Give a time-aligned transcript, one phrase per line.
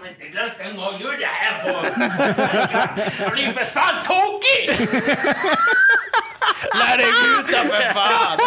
[0.00, 1.84] som inte rösten vad gör det här för?
[3.24, 4.88] Jag blir för fan tokig!
[6.74, 8.38] Lär dig muta för fan!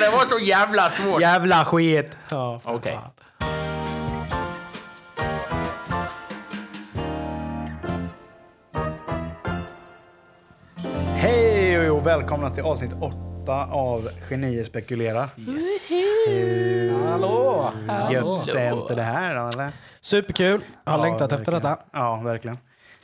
[0.00, 1.20] Det var så jävla svårt.
[1.20, 2.18] Jävla skit!
[2.30, 2.98] Ja, Okej.
[3.02, 3.10] fan.
[11.16, 15.28] Hej och välkomna till avsnitt 8 av Genier spekulerar.
[17.10, 17.72] Hallå!
[18.10, 19.72] Gött är inte det här då, eller?
[20.00, 20.64] Superkul.
[20.84, 21.76] Jag har Ja, längtat efter verkligen.
[21.76, 21.84] detta.
[21.92, 22.58] Ja, verkligen.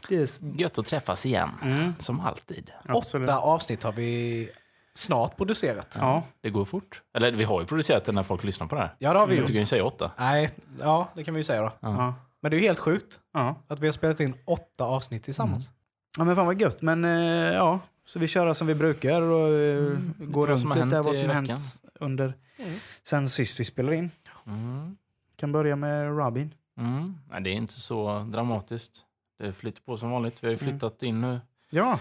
[0.09, 1.93] Det är s- Gött att träffas igen, Mm.
[1.99, 2.71] som alltid.
[2.89, 3.29] absolut.
[3.29, 4.49] Åtta avsnitt har vi
[4.95, 5.97] snart producerat.
[6.01, 7.03] Ja, Det går fort.
[7.17, 8.95] Eller vi har ju producerat det när folk lyssnar på det här.
[8.99, 9.49] Ja, det har vi Du gjort.
[9.51, 10.11] kan ju säga åtta.
[10.19, 11.73] Nej, ja, det kan vi ju säga då.
[11.81, 13.55] ja, Men det är ju helt sjukt ja.
[13.69, 15.71] att vi har spelat in åtta avsnitt tillsammans.
[16.19, 16.83] Ja, men fan vad gött.
[16.83, 20.71] Men eh, ja, så vi kör som vi brukar och eh, Mm, går runt som
[20.85, 22.79] lite vad som har hänt under Mm.
[23.03, 24.11] sen sist vi spelade in.
[24.47, 24.97] Mm.
[25.37, 26.55] Kan börja med Robin.
[26.79, 27.15] Mm.
[27.31, 29.05] Nej, det är inte så dramatiskt.
[29.39, 30.43] Det flyter på som vanligt.
[30.43, 30.71] Vi har ju Mm.
[30.71, 31.41] flyttat in nu
[31.71, 31.99] Ja.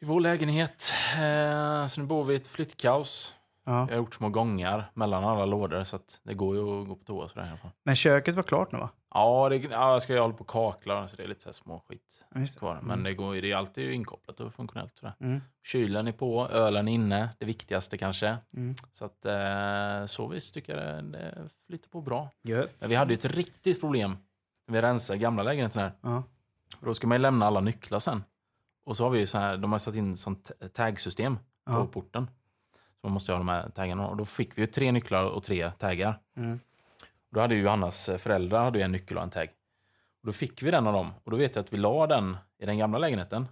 [0.00, 0.92] i vår lägenhet.
[1.14, 3.34] Eh, så nu bor vi i ett flyttkaos.
[3.64, 3.72] ja.
[3.80, 6.94] Jag har gjort små gångar mellan alla lådor så att det går ju att gå
[6.96, 7.70] på toa sådär i alla fall.
[7.84, 8.88] Men köket var klart nu va?
[9.14, 11.48] Ja, det, ja, jag ska ju hålla på och kakla så det är lite så
[11.48, 12.58] här små skit Ja, just det.
[12.58, 12.80] kvar.
[12.82, 14.98] Men det, går, det är alltid inkopplat och funktionellt.
[14.98, 15.14] Sådär.
[15.20, 15.40] Mm.
[15.66, 18.38] Kylen är på, ölen är inne, det viktigaste kanske.
[18.56, 18.74] Mm.
[18.92, 22.28] Så att eh, så visst tycker jag det, flyter på bra.
[22.42, 22.70] Gött.
[22.80, 24.16] Men vi hade ju ett riktigt problem
[24.66, 25.92] när vi rensade gamla lägenheten här.
[26.00, 26.22] Ja.
[26.80, 28.24] Då ska man ju lämna alla nycklar sen.
[28.86, 31.86] Och så har vi ju så här, de har satt in sånt tagsystem på Ja.
[31.86, 32.26] porten.
[32.74, 34.06] Så man måste ha de här taggarna.
[34.08, 36.18] Och då fick vi ju tre nycklar och tre taggar.
[36.36, 36.60] Mm.
[37.32, 39.48] Då hade ju Johannas föräldrar hade ju en nyckel och en tagg.
[40.20, 41.12] Och då fick vi den av dem.
[41.24, 43.48] Och då vet jag att vi la den i den gamla lägenheten.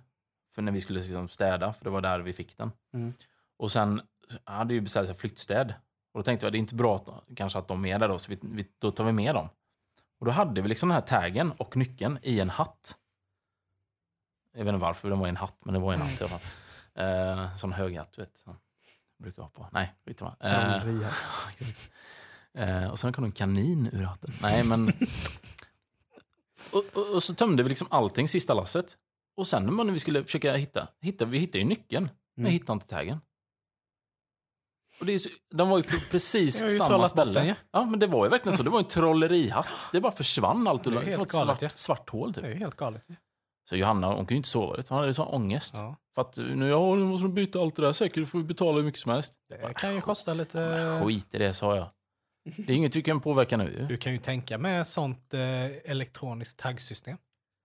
[0.55, 2.73] För när vi skulle liksom städa, för det var där vi fick den.
[2.95, 3.13] Mm.
[3.57, 4.03] Och sen
[4.45, 5.75] hade vi beställt flyttstäd.
[6.13, 8.19] Och då tänkte jag, det är inte bra att, kanske att de är där då,
[8.19, 9.49] så vi, vi, då tar vi med dem.
[10.19, 12.97] Och då hade vi liksom den här taggen och nyckeln i en hatt.
[14.53, 16.21] Jag vet inte varför den var i en hatt, men det var i en hatt
[16.21, 16.51] i alla fall.
[16.95, 18.37] Eh, sån hög hatt, vet.
[18.37, 18.59] Som
[19.19, 19.69] brukar ha på.
[19.73, 20.25] Nej, skit i.
[20.25, 20.85] Eh.
[22.59, 24.33] Eh, och sen kom det en kanin ur hatten.
[24.43, 24.89] Nej, men...
[26.73, 28.97] och, och, och så tömde vi liksom allting sista lasset.
[29.37, 32.47] Och sen när vi skulle försöka hitta, hitta vi hittade ju nyckeln, men Mm.
[32.47, 33.21] jag hittade inte taggen.
[35.01, 37.33] Och det är så, de var ju på precis samma ställe.
[37.33, 37.55] den, ja.
[37.73, 38.63] ja, men det var ju verkligen så.
[38.63, 39.67] Det var en trollerihatt.
[39.93, 40.85] Det bara försvann allt.
[40.85, 41.69] Det är Det, helt som ett galet, svart, ja.
[41.75, 42.61] svart hål Det är typ.
[42.63, 43.05] helt galet.
[43.09, 43.17] ju.
[43.69, 44.83] Så Johanna, hon kunde ju inte sova.
[44.89, 45.75] Hon hade sån ångest.
[45.75, 45.97] Ja.
[46.15, 48.17] För att nu, ja, nu måste de byta allt det där säkert.
[48.19, 49.35] Då får vi betala hur mycket som helst.
[49.49, 50.59] Det kan ju kosta lite...
[50.59, 51.87] Men skit i det, sa jag.
[52.45, 53.87] Det är inget vi kan påverka nu.
[53.89, 57.17] Du kan ju tänka med sånt eh, elektroniskt taggsystem.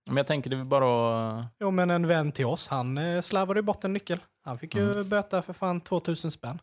[0.06, 1.46] Men jag tänker det är bara att...
[1.60, 4.18] Jo, men en vän till oss, han eh, slarvade ju bort en nyckel.
[4.44, 5.08] Han fick ju Mm.
[5.08, 6.58] böta för fan 2000 spänn.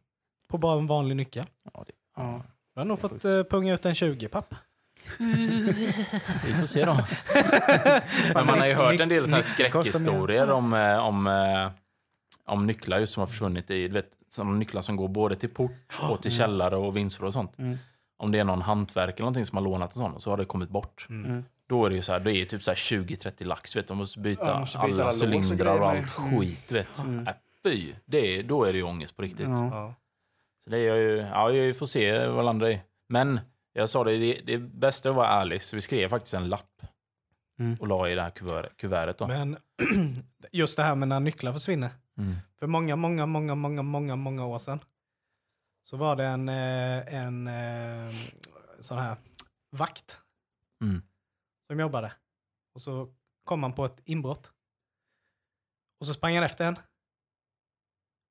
[0.48, 1.46] På bara en vanlig nyckel.
[1.74, 2.42] Ja, det, Ja.
[2.74, 4.56] Du har nog fått eh, punga ut en 20 papp.
[6.46, 6.94] vi får se då.
[8.34, 11.72] Men man har ju hört en del såna här skräckhistorier om, eh, om, eh,
[12.46, 15.50] om nycklar just som har försvunnit i, du vet, sådana nycklar som går både till
[15.50, 17.58] port och till källare och vindsförråd och sånt.
[17.58, 17.78] Mm.
[18.24, 20.38] Om det är någon hantverk eller någonting som har lånat en sån och så har
[20.38, 21.08] det kommit bort.
[21.10, 21.44] Mm.
[21.68, 23.92] Då är det ju så här, det är typ så här 20-30 lax, vet du.
[23.92, 26.18] De måste byta, Ja, måste byta alla alla cylindrar och allt.
[26.18, 26.40] Mm.
[26.40, 27.00] skit, vet.
[27.00, 27.28] Mm.
[27.28, 29.48] Äh, fy, det är, då är det ju ångest på riktigt.
[29.48, 29.94] Ja.
[30.64, 32.80] Så det är ju, ja, vi får se vad det landar i.
[33.10, 33.40] Men
[33.74, 36.50] jag sa det, det, det bästa är att vara ärlig, så vi skrev faktiskt en
[36.50, 36.70] lapp
[37.60, 37.78] Mm.
[37.80, 38.78] och la i det här kuvertet.
[38.78, 39.28] kuvertet då.
[39.28, 39.58] Men
[40.52, 41.90] just det här med när nycklar försvinner.
[42.18, 42.36] Mm.
[42.60, 44.80] För många, många, många, många, många, många år sedan
[45.84, 48.14] så var det en, eh, en eh,
[48.80, 49.16] sån här
[49.72, 50.18] vakt
[50.82, 51.02] Mm.
[51.68, 52.14] som jobbade.
[52.74, 53.14] Och så
[53.44, 54.52] kom han på ett inbrott.
[56.00, 56.78] Och så sprang han efter en.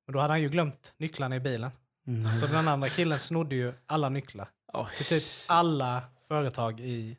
[0.07, 1.71] Och då hade han ju glömt nycklarna i bilen.
[2.07, 2.39] Mm.
[2.39, 4.49] Så den andra killen snodde ju alla nycklar.
[4.73, 7.17] Oh, Till typ alla företag i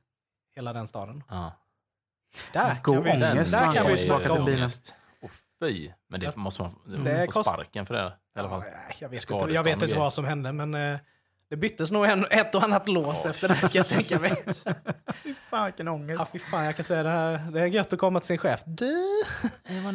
[0.54, 1.22] hela den staden.
[1.28, 1.52] ja.
[2.52, 4.44] Där God kan vi, ångest där kan vi snacka om.
[4.44, 4.70] bilen.
[5.20, 5.30] Åh
[5.60, 5.92] fy.
[6.06, 8.62] Men det måste man, det Det man kost- sparken för det i alla fall.
[8.68, 10.98] Ja, jag vet inte, jag vet inte vad som hände, men eh,
[11.50, 14.18] det byttes nog en, ett och annat lås Ja, efter det här kan jag tänka
[14.18, 14.44] mig.
[15.22, 16.18] Fy fan vilken ångest.
[16.18, 17.50] Ja, fy fan, jag kan säga det här.
[17.52, 18.60] Det är gött att komma till sin chef.
[18.66, 18.94] Du,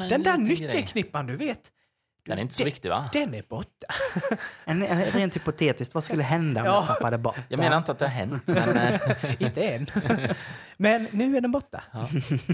[0.09, 1.71] den där nyckelknippan du vet.
[2.29, 3.09] Den är inte så viktig va?
[3.13, 3.87] Den är borta.
[4.65, 6.73] En, rent hypotetiskt, vad skulle hända om Ja.
[6.75, 8.77] jag tappade bort Jag menar inte att det har hänt, men...
[8.77, 9.87] eh, inte än.
[10.77, 11.83] men nu är den borta.
[11.91, 12.07] Ja.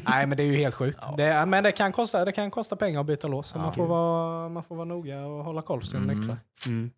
[0.06, 1.00] Nej, men det är ju helt sjukt.
[1.02, 1.14] Ja.
[1.18, 3.48] Det, men det kan, kosta, det kan kosta pengar att byta lås.
[3.48, 3.62] Så Ja.
[3.62, 6.20] man, får vara, man får vara noga och hålla koll på sina Mm.
[6.20, 6.38] nycklar.
[6.68, 6.92] Mm.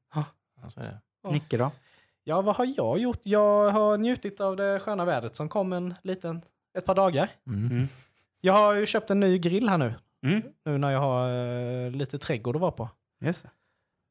[0.75, 0.99] Det.
[1.23, 1.31] Ja.
[1.31, 1.71] Nicke då?
[2.23, 3.19] Ja, vad har jag gjort?
[3.23, 6.41] Jag har njutit av det sköna vädret som kom en liten,
[6.77, 7.29] ett par dagar.
[7.47, 7.71] Mm.
[7.71, 7.87] Mm.
[8.41, 9.93] Jag har ju köpt en ny grill här nu.
[10.25, 10.41] Mm.
[10.65, 11.29] Nu när jag har
[11.85, 12.89] eh, lite trädgård att vara på.
[13.19, 13.45] Det.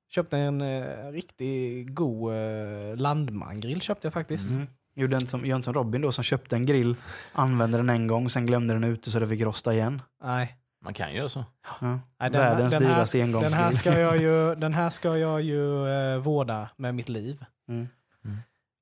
[0.09, 4.51] Köpte en eh, riktigt god eh, landmangrill köpte jag faktiskt.
[4.51, 4.67] Mm.
[4.95, 6.97] Gjorde inte som, som Robin då som köpte en grill,
[7.33, 10.03] använde den en gång, sen glömde den ute så det fick rosta igen.
[10.23, 10.57] Nej.
[10.85, 11.45] Man kan göra så.
[11.81, 11.87] Ja.
[11.89, 12.01] Nej,
[12.31, 13.79] den här- Världens den här- dyraste Den här engångsgrill.
[13.79, 17.45] ska jag ju, den här ska jag ju eh, vårda med mitt liv.
[17.69, 17.89] Mm.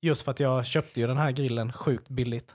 [0.03, 2.55] Just för att jag köpte ju den här grillen sjukt billigt.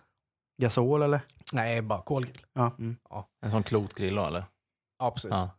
[0.61, 1.21] Gasol eller?
[1.53, 2.45] Nej, bara kolgrill.
[2.53, 2.71] Ja.
[2.79, 2.95] Mm.
[3.41, 4.43] En sån klotgrill då eller?
[4.99, 5.31] Ja, precis.
[5.33, 5.49] Ja.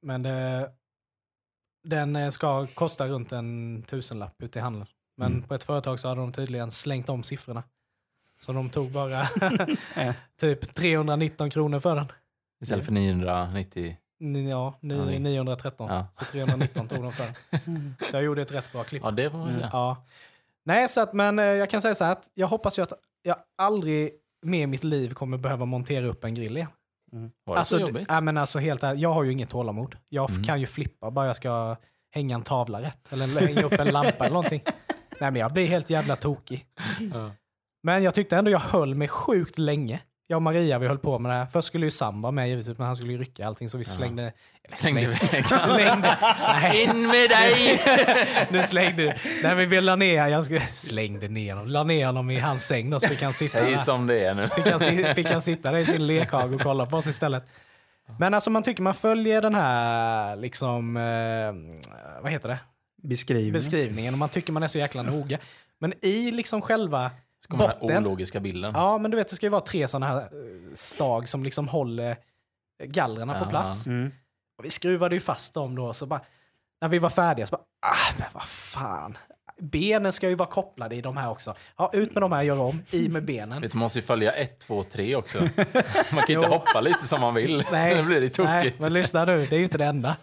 [0.00, 0.70] Men det,
[1.88, 4.86] den eh, ska kosta runt en tusenlapp ute i handeln.
[5.16, 5.42] Men Mm.
[5.42, 7.62] på ett företag så hade de tydligen slängt om siffrorna.
[8.40, 9.28] Så de tog bara
[10.40, 12.06] typ 319 kronor för den.
[12.62, 13.96] Istället för 990.
[14.20, 15.88] Ni- Ja, ni, Ja, det- 913.
[15.90, 16.06] Ja.
[16.18, 17.94] Så 319 tog de för den.
[18.10, 19.02] Så jag gjorde ett rätt bra klipp.
[19.04, 19.70] ja, det får man säga.
[19.72, 20.04] Ja.
[20.64, 22.92] Nej, så att, men eh, jag kan säga så här att jag hoppas ju att
[23.22, 24.12] jag aldrig
[24.42, 26.68] mer i mitt liv kommer behöva montera upp en grill igen.
[27.44, 28.06] Var det Alltså, så jobbigt?
[28.08, 29.96] ja, men alltså helt ärligt, jag har ju inget tålamod.
[30.08, 30.42] Jag Mm.
[30.44, 31.76] kan ju flippa bara jag ska
[32.14, 34.62] hänga en tavla rätt eller hänga upp en lampa eller någonting.
[35.20, 36.66] Nej, men jag blir helt jävla tokig.
[37.14, 37.30] Ja.
[37.82, 40.00] Men jag tyckte ändå jag höll mig sjukt länge.
[40.30, 41.46] Jag och Maria vi höll på med det här.
[41.46, 43.84] Först skulle ju Sam vara med givetvis, men han skulle ju rycka allting så vi
[43.84, 43.90] Ja.
[43.90, 44.22] slängde...
[44.64, 45.46] eller Slängde iväg.
[45.46, 46.16] slängde.
[46.48, 46.82] Nej.
[46.82, 47.82] In med dig!
[48.50, 49.16] Nu slängde...
[49.42, 51.66] Nej men vi la ner, jag slängde ner honom.
[51.68, 53.76] La ner honom i hans säng då så fick han sitta Säg där.
[53.76, 54.48] som det är nu.
[54.48, 57.44] Fick han, fick han sitta där i sin lekhage och kolla på oss istället.
[58.18, 62.58] Men alltså man tycker man följer den här liksom, eh, vad heter det?
[63.02, 63.52] Beskrivning.
[63.52, 65.38] Beskrivningen och man tycker man är så jäkla noga.
[65.78, 67.10] Men i liksom själva
[67.42, 68.06] Så kommer den här botten.
[68.06, 68.72] ologiska bilden.
[68.74, 70.28] Ja men du vet det ska ju vara tre sådana här eh,
[70.74, 72.16] stag som liksom håller
[72.84, 73.86] gallrarna på plats.
[73.86, 74.12] Mm.
[74.58, 76.20] Och vi skruvade ju fast dem då så bara,
[76.80, 79.18] när vi var färdiga så bara, ah men vad fan.
[79.58, 81.54] Benen ska ju vara kopplade i de här också.
[81.76, 83.62] Ja, ut med de här, gör om, i med benen.
[83.62, 85.38] Vet man måste ju följa 1, 2, 3 också.
[86.12, 87.64] Man kan inte hoppa lite som man vill.
[87.72, 88.80] Nej, Då blir det Nej, tokigt.
[88.80, 90.16] men lyssna nu, det är ju inte det enda.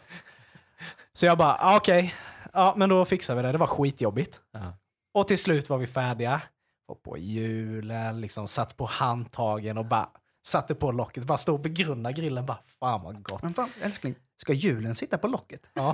[1.14, 2.16] Så jag bara, ah, okej,
[2.54, 3.52] ja men då fixar vi det.
[3.52, 4.42] Det var skitjobbigt.
[4.52, 4.78] Ja.
[5.14, 6.42] Och till slut var vi färdiga.
[6.88, 10.10] Var på hjulen, liksom satt på handtagen och bara
[10.48, 11.24] satte på locket.
[11.24, 12.46] Bara stod och begrundade grillen.
[12.46, 13.44] Bara, fan vad gott.
[13.44, 15.70] Men fan, älskling, ska hjulen sitta på locket?
[15.74, 15.94] Ja.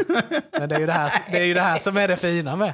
[0.60, 2.56] Men det är, ju det, här, det är ju det här som är det fina
[2.56, 2.74] med.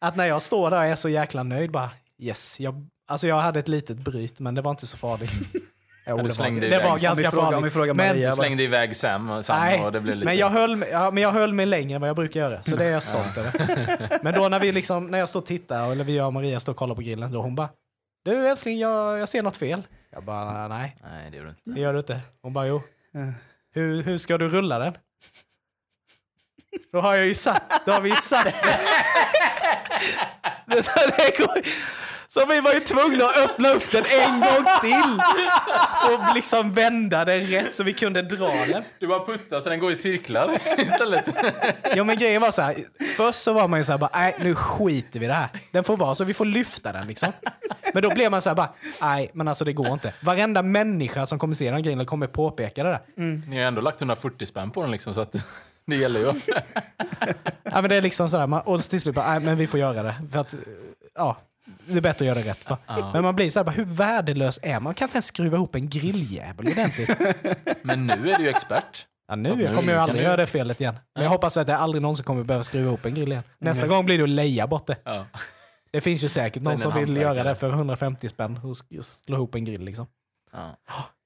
[0.00, 2.60] Att när jag står där och är så jäkla nöjd, bara yes.
[2.60, 5.32] Jag, alltså jag hade ett litet bryt, men det var inte så farligt.
[6.06, 7.72] Jo, du det var, slängde det ganska frågar- om vi farligt.
[7.72, 10.24] frågar Men- Maria, Du slängde iväg Sam, Sam Nej, och det blev lite...
[10.24, 12.62] men jag, höll, mig- ja, men jag höll mig längre än vad jag brukar göra,
[12.62, 14.18] så det är jag stolt över.
[14.22, 16.72] Men då när, vi liksom, när jag står och tittar, eller vi och Maria står
[16.72, 17.68] och kollar på grillen, då hon bara
[18.24, 19.82] Du älskling, jag, jag ser något fel.
[20.10, 21.60] Jag bara nej, Nej, det gör du inte.
[21.64, 22.20] det gör du inte.
[22.42, 22.76] Hon bara jo.
[23.14, 23.28] Eh.
[23.74, 24.96] Hur, hur ska du rulla den?
[26.92, 28.44] Då har jag ju satt, då har vi ju satt
[30.66, 30.82] det.
[30.82, 31.62] så, det går,
[32.34, 35.20] så vi var ju tvungna att öppna upp den en gång till.
[36.12, 38.82] Och liksom vända den rätt så vi kunde dra den.
[38.98, 41.24] Du bara puttar så den går i cirklar istället.
[41.96, 42.84] Ja men grejen var så här,
[43.16, 45.48] först så var man ju så här bara, nej nu skiter vi i det här.
[45.72, 47.32] Den får vara så, vi får lyfta den liksom.
[47.94, 50.12] Men då blev man så här bara, nej men alltså det går inte.
[50.20, 53.00] Varenda människa som kommer se den grejen kommer påpeka det där.
[53.48, 55.32] Ni har ändå lagt 140 spänn på den liksom, så att
[55.86, 56.32] det gäller ju.
[57.62, 59.66] Ja men det är liksom så här, man, och till slut bara, nej men vi
[59.66, 60.14] får göra det.
[60.32, 60.54] För att,
[61.14, 61.36] ja,
[61.86, 62.70] det är bättre att göra det rätt.
[62.70, 62.78] Va?
[62.86, 63.10] Ja.
[63.12, 64.82] Men man blir så här, bara, hur värdelös är man?
[64.82, 67.10] Man kan inte ens skruva ihop en grilljävel ordentligt.
[67.82, 69.06] Men nu är du ju expert.
[69.28, 70.94] Ja, nu nu kommer jag aldrig du- göra det felet igen.
[71.14, 73.42] Men jag hoppas att jag aldrig någonsin kommer behöva skruva ihop en grill igen.
[73.58, 74.96] Nästa gång blir det att leja bort det.
[75.04, 75.26] Ja.
[75.92, 79.54] Det finns ju säkert någon som vill göra det för 150 spänn och slå ihop
[79.54, 80.06] en grill liksom.
[80.52, 80.76] Ja.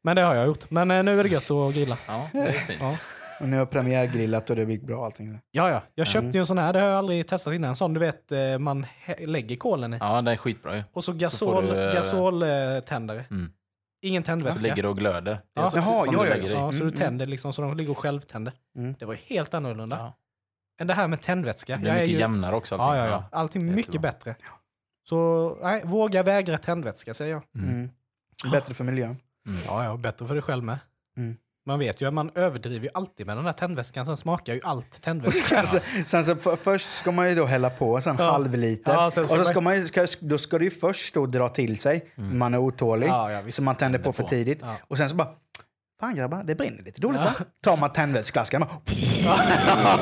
[0.05, 0.71] Men det har jag gjort.
[0.71, 1.99] Men eh, nu är det gött att grilla.
[2.07, 3.01] ja, det är fint.
[3.39, 3.45] Ja.
[3.45, 5.41] Och nu har premiärgrillat och det gick bra allting.
[5.51, 5.83] Ja, ja.
[5.95, 6.73] Jag köpte ju en sån här.
[6.73, 7.69] Det har jag aldrig testat innan.
[7.69, 8.87] En sån du vet, eh, man
[9.19, 9.99] lägger kolen i.
[10.01, 10.83] Ja, den är skitbra ju.
[10.93, 13.25] Och så gasol, du, eh, gasoltändare.
[13.31, 13.53] Mm.
[14.03, 14.63] Ingen Så tändvätska.
[14.69, 15.41] ligger det och glöder.
[15.55, 15.67] Ja.
[15.67, 16.53] så, Jaha, ja, du ja, i.
[16.53, 18.53] Ja, så Mm, du tänder liksom så de ligger och självtänder.
[18.77, 18.95] Mm.
[18.99, 19.97] Det var ju helt annorlunda.
[19.97, 20.13] Ja.
[20.81, 21.73] Än det här med tändvätska.
[21.73, 22.19] Det blir mycket ju...
[22.19, 22.75] jämnare också.
[22.75, 23.01] Ja, allting.
[23.05, 23.25] ja, ja.
[23.33, 24.13] Allting det är mycket jättebra.
[24.13, 24.35] bättre.
[25.09, 27.43] Så nej, våga vägra tändvätska säger jag.
[27.55, 27.75] Mm.
[27.75, 27.91] Mm.
[28.53, 29.17] Bättre för miljön.
[29.47, 29.59] Mm.
[29.67, 30.79] Ja, ja, bättre för dig själv med.
[31.17, 31.37] Mm.
[31.69, 34.07] Man vet ju att man överdriver ju alltid med den där tändväskan.
[34.07, 35.59] Sen smakar ju allt tändvätska.
[35.59, 38.31] Alltså, sen så för, först ska man ju då hälla på en Ja.
[38.31, 38.93] halv liter.
[38.93, 41.49] Ja, sen och så ska man, ju- ska, då ska det ju först då dra
[41.49, 42.05] till sig.
[42.15, 43.09] Man är otålig.
[43.09, 43.57] Ja, ja, visst.
[43.59, 44.29] så man tänder på Tänder för på.
[44.29, 44.59] tidigt.
[44.63, 44.75] Ja.
[44.89, 45.29] Och sen så bara,
[46.01, 47.33] fan grabbar, det brinner lite dåligt Ja.
[47.39, 47.45] va?
[47.63, 48.71] Tar man tändvätsflaskan, bara,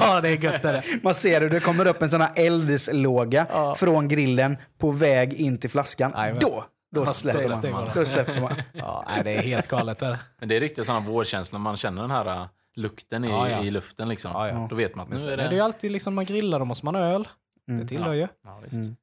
[0.00, 0.82] ja, det är gött det.
[1.02, 3.74] man ser hur det kommer upp en sån här eldeslåga Ja.
[3.74, 6.12] från grillen på väg in till flaskan.
[6.16, 6.40] Jajamän.
[6.40, 6.64] Då,
[6.96, 7.88] då Ja, släpper det man.
[7.94, 8.52] Då släpper man.
[8.72, 10.02] Ja, nej, det är helt galet.
[10.02, 10.18] Är det.
[10.38, 11.58] Men det är riktigt sådana vårkänslor.
[11.58, 13.62] Man känner den här äh, lukten i, Ja, ja.
[13.64, 14.08] i luften.
[14.08, 14.30] Liksom.
[14.34, 14.66] Ja, ja.
[14.70, 15.48] Då vet man att Men nu är är det...
[15.48, 17.28] det ju alltid liksom, man grillar, då måste man ha öl.
[17.66, 17.86] Det Mm.
[17.86, 18.28] tillhör ju.
[18.44, 18.74] Ja, visst.
[18.74, 18.96] Mm.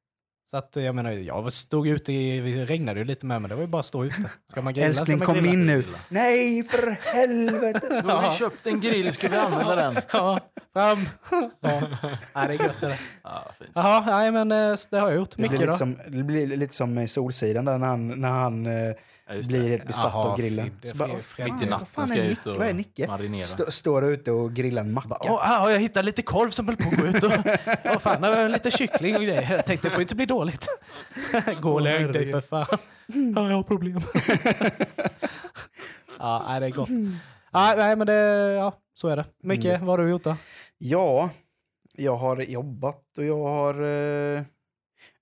[0.54, 3.54] Så att jag menar, jag stod ute i, det regnade ju lite med men det
[3.54, 4.30] var ju bara att stå ute.
[4.50, 5.84] Ska man grilla Älskling, ska man kom in nu.
[6.08, 8.02] Nej, för helvete.
[8.04, 9.96] Nu har vi köpt en grill, ska vi använda den?
[10.12, 10.40] Ja,
[10.72, 10.98] Fram!
[11.60, 11.82] ja.
[12.34, 13.00] Nej, det är gött det där.
[13.22, 13.70] Ja, fint.
[13.74, 15.30] Jaha, nej men eh, det har jag gjort.
[15.30, 15.74] Det blir, lite då?
[15.74, 18.94] som, det blir lite som i Solsidan där när han, när han eh,
[19.26, 20.64] Ja, blir helt besatt av grillen.
[20.66, 20.82] fint.
[20.82, 22.76] Det Så är bara, fel- "Vad fel- fan Mitt i natten ska jag ut och
[22.76, 23.06] Nicke?
[23.06, 23.46] marinera.
[23.46, 25.08] Stå, står ute och grillar en macka.
[25.20, 27.22] Åh, ah, jag hittade lite korv som höll på att gå ut.
[27.24, 27.30] Och,
[27.92, 29.52] oh, fan, lite kyckling och grejer.
[29.52, 30.66] Jag tänkte det får inte bli dåligt.
[31.62, 32.66] Gå och lägg dig för fan.
[33.36, 34.00] Ja, jag har problem.
[36.18, 36.88] ja, nej, det är gott.
[37.52, 38.14] Ja, nej, men det,
[38.52, 39.24] ja, så är det.
[39.42, 39.80] Micke, Mm.
[39.86, 40.36] vad har du gjort då?
[40.78, 41.30] Ja,
[41.92, 43.82] jag har jobbat och jag har...
[43.82, 44.38] Eh,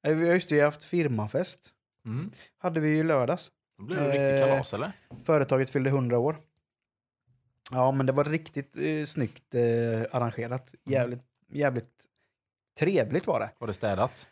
[0.06, 1.61] eh, vi har just det, vi har haft firmafest.
[2.06, 2.30] Mm.
[2.59, 3.50] Hade vi ju lördags.
[3.79, 4.93] Då blir det riktigt Eh, kalas, eller?
[5.25, 6.37] Företaget fyllde 100 år.
[7.71, 9.62] Ja, men det var riktigt eh, snyggt eh,
[10.17, 10.75] arrangerat.
[10.85, 11.91] Jävligt, jävligt
[12.79, 13.50] trevligt var det.
[13.59, 14.29] Var det städat?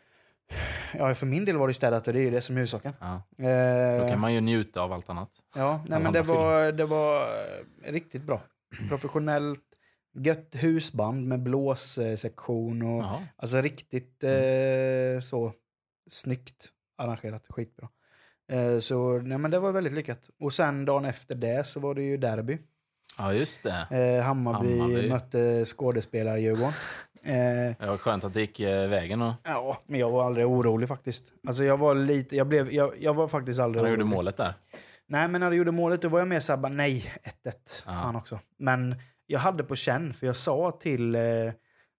[0.93, 2.93] Ja, för min del var det städat och det är ju det som är huvudsaken.
[2.99, 3.21] Ja.
[3.37, 5.29] Då Eh, kan man ju njuta av allt annat.
[5.55, 8.41] Ja, nej, men det var, det var eh, riktigt bra.
[8.89, 9.63] Professionellt,
[10.13, 13.05] gött husband med blåssektion och
[13.35, 15.53] alltså riktigt eh, så
[16.09, 17.45] snyggt arrangerat.
[17.49, 17.89] Skitbra.
[18.51, 20.29] Eh, så nej, men det var väldigt lyckat.
[20.39, 22.57] Och sen dagen efter det så var det ju derby.
[23.17, 23.87] Ja, just det.
[24.19, 25.09] Eh, Hammarby, Hammarby.
[25.09, 26.73] mötte skådespelar-Djurgården.
[27.23, 30.45] Eh, Det var skönt att det gick eh, vägen och ja, men jag var aldrig
[30.47, 31.25] orolig faktiskt.
[31.47, 34.05] Alltså jag var lite, jag blev, jag, jag var faktiskt aldrig gjorde orolig.
[34.15, 34.53] målet där.
[35.07, 37.51] Nej, men när du gjorde målet då var jag mer såhär, bara, nej, 1-1.
[37.85, 37.91] Ja.
[37.91, 38.39] Fan också.
[38.57, 38.95] Men
[39.27, 41.21] jag hade på känn, för jag sa till eh,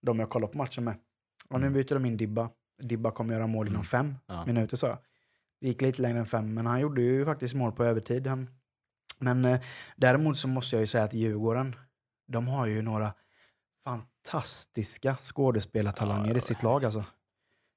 [0.03, 0.95] de jag kollade på matchen med,
[1.49, 1.73] och nu Mm.
[1.83, 2.49] byter de in Dibba.
[2.83, 3.85] Dibba kommer göra mål inom Mm.
[3.85, 4.45] fem Ja.
[4.47, 4.99] minuter, sa jag.
[5.63, 8.27] Det gick lite längre än fem, men han gjorde ju faktiskt mål på övertid.
[8.27, 8.49] Han,
[9.19, 9.61] men eh,
[9.97, 11.77] däremot så måste jag ju säga att Djurgården,
[12.29, 13.13] de har ju några
[13.85, 16.85] fantastiska skådespelartalanger Ja, i sitt lag.
[16.85, 17.05] Alltså.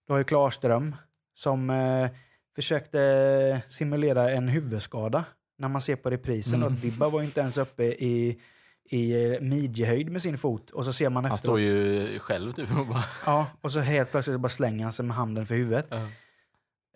[0.07, 0.95] Du har ju Klarström
[1.35, 2.09] som eh,
[2.55, 5.25] försökte simulera en huvudskada
[5.57, 6.63] när man ser på reprisen.
[6.63, 6.65] Mm.
[6.73, 8.41] Och Dibba var ju inte ens uppe i,
[8.89, 10.71] i eh, midjehöjd med sin fot.
[10.71, 11.51] Och så ser man Han efteråt.
[11.51, 13.03] står ju själv typ och bara...
[13.25, 15.87] Ja, och så helt plötsligt bara slänger han sig med handen för huvudet.
[15.89, 16.07] Ja.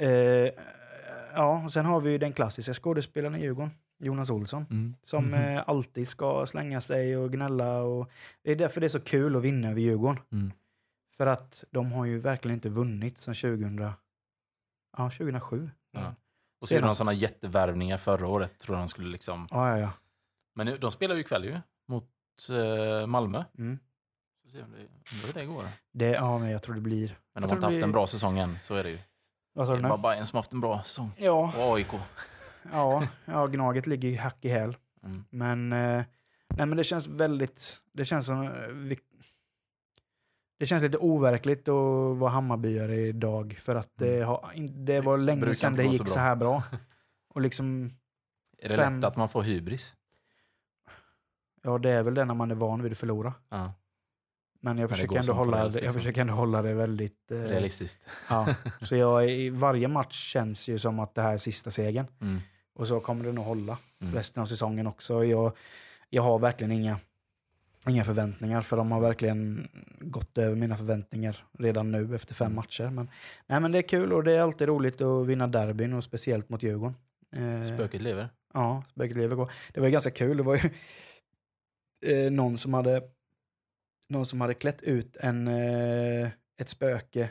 [0.06, 0.52] Eh,
[1.40, 4.66] ja, och sen har vi ju den klassiska skådespelaren i Djurgården, Jonas Olsson.
[4.70, 4.96] Mm.
[5.04, 5.34] Som Mhm.
[5.34, 7.82] eh, alltid ska slänga sig och gnälla.
[7.82, 8.10] Och
[8.44, 10.24] det är därför det är så kul att vinna över Djurgården.
[10.32, 10.52] Mm.
[11.18, 13.94] För att de har ju verkligen inte vunnit sedan 2000,
[14.98, 15.70] ja, 2007.
[15.92, 16.16] Ja.
[16.62, 18.60] Och så gjorde de sådana jättevärvningar förra året.
[18.60, 19.48] Tror de skulle liksom...
[19.52, 19.92] Ja, ja, ja.
[20.56, 21.58] Men nu, de spelar ju ikväll ju.
[21.88, 22.10] Mot
[22.50, 23.44] eh, Malmö.
[23.58, 23.80] Mm.
[24.44, 24.78] Får se om det,
[25.28, 25.64] hur det går.
[25.92, 27.18] Det, ja, men jag tror det blir...
[27.34, 28.60] Men de har inte haft det en blir- bra säsong än.
[28.60, 29.00] Så är det ju.
[29.54, 29.90] Vad sa Det du är nu?
[29.98, 31.12] bara Bayern som haft en bra säsong.
[31.18, 31.88] Ja, Och AIK.
[32.72, 34.78] ja, ja, Gnaget ligger ju hack i häl.
[35.04, 35.24] Mm.
[35.30, 36.04] Men, eh,
[36.58, 37.82] nej, men det känns väldigt...
[37.94, 38.44] Det känns som...
[38.44, 39.00] eh, Vi,
[40.60, 44.28] det känns lite overkligt att vara Hammarbyare idag för att det, Mm.
[44.28, 46.24] har, in- det var länge brukar sedan inte det gå gick så så, bra.
[46.24, 46.64] här bra.
[47.34, 47.90] Och liksom,
[48.58, 49.96] Är det Fem- lätt att man får hybris?
[51.64, 53.34] ja det är väl det när man är van vid att förlora.
[53.50, 53.74] Ja.
[54.62, 55.94] Men jag försöker, ändå hålla, det- jag liksom.
[55.94, 57.32] försöker ändå hålla det väldigt...
[57.32, 58.00] eh, Realistiskt.
[58.30, 62.08] Ja, så jag, i varje match känns ju som att det här är sista segern.
[62.22, 62.40] Mm.
[62.76, 64.16] Och så kommer det nog hålla Mm.
[64.16, 65.26] resten av säsongen också.
[65.26, 65.52] Jag,
[66.10, 67.00] jag har verkligen inga,
[67.88, 72.56] inga förväntningar för de har verkligen gått över mina förväntningar redan nu efter fem Mm.
[72.56, 72.90] matcher.
[72.90, 73.10] Men,
[73.48, 76.50] nej, men det är kul och det är alltid roligt att vinna derbyn och speciellt
[76.50, 76.96] mot Djurgården.
[77.36, 78.30] Eh, Spöket lever.
[78.54, 79.48] Ja, spöket lever.
[79.74, 80.38] Det var ju ganska kul.
[80.38, 80.70] Det var ju
[82.26, 83.02] eh, någon som hade
[84.10, 87.30] någon som hade klätt ut en, eh, ett spöke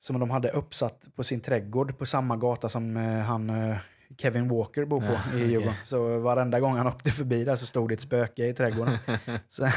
[0.00, 3.76] som de hade uppsatt på sin trädgård på samma gata som eh, han eh,
[4.18, 5.50] Kevin Walker bor på Ja, i.
[5.50, 5.74] Djurgården.
[5.84, 8.98] Så varenda gång han åkte förbi där så stod det ett spöke i trädgården.
[9.48, 9.68] så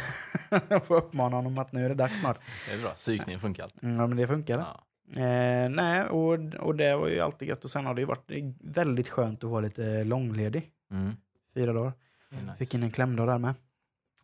[0.69, 2.39] jag får uppmana honom att nu är det dags snart.
[2.69, 2.89] Det är bra.
[2.91, 3.83] Psykningen funkar alltid.
[3.83, 4.57] Mm, Ja, men det funkar.
[4.57, 4.83] Ja.
[5.21, 7.63] Eh, nej, och, och det var ju alltid gött.
[7.63, 10.69] Och sen har det ju varit väldigt skönt att vara lite långledig.
[10.91, 11.13] Mm.
[11.53, 11.93] Fyra dagar.
[12.29, 12.55] Nice.
[12.57, 13.53] Fick in en klämdag där med.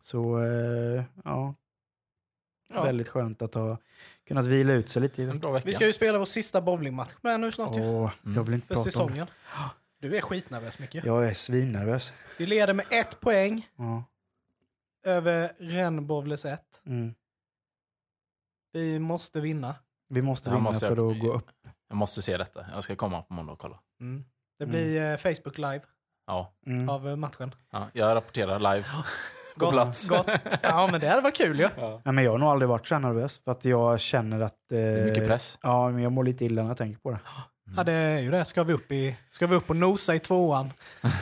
[0.00, 1.54] Så eh, ja,
[2.74, 2.82] Ja.
[2.84, 3.78] väldigt skönt att ha
[4.26, 5.22] kunnat vila ut sig lite.
[5.22, 5.60] i veckan.
[5.64, 7.80] Vi ska ju spela vår sista bowlingmatch med nu snart ju.
[7.80, 8.36] Åh, Mm.
[8.36, 8.90] Jag vill inte För prata om det.
[8.90, 9.26] säsongen.
[10.00, 11.04] Du är skitnervös mycket.
[11.04, 12.12] Jag är svinnervös.
[12.38, 14.04] Vi leder med ett poäng Ja.
[15.04, 16.62] över Rennes Bovles 1.
[16.86, 17.14] Mm.
[18.72, 19.74] Vi måste vinna.
[20.08, 21.50] Vi måste vinna måste för jag- att gå upp.
[21.88, 22.66] Jag måste se detta.
[22.74, 23.78] Jag ska komma på måndag och kolla.
[24.00, 24.24] Mm.
[24.58, 24.72] Det Mm.
[24.76, 25.80] blir eh, Facebook live
[26.26, 26.54] Ja.
[26.66, 26.88] Mm.
[26.88, 27.54] av eh, matchen.
[27.70, 27.88] ja.
[27.92, 28.86] Jag rapporterar live.
[29.58, 30.08] På Gott, plats.
[30.08, 30.26] Gott.
[30.62, 31.68] Ja, men det hade varit kul ju.
[31.76, 32.00] Ja.
[32.04, 34.52] Nej, men jag har nog aldrig varit så här nervös för att jag känner att...
[34.72, 35.58] Eh, Det är mycket press.
[35.62, 37.18] Ja, men jag mår lite illa när jag tänker på det.
[37.76, 38.44] ja, det är ju det.
[38.44, 40.72] Ska vi upp, i, ska vi upp och nosa i tvåan?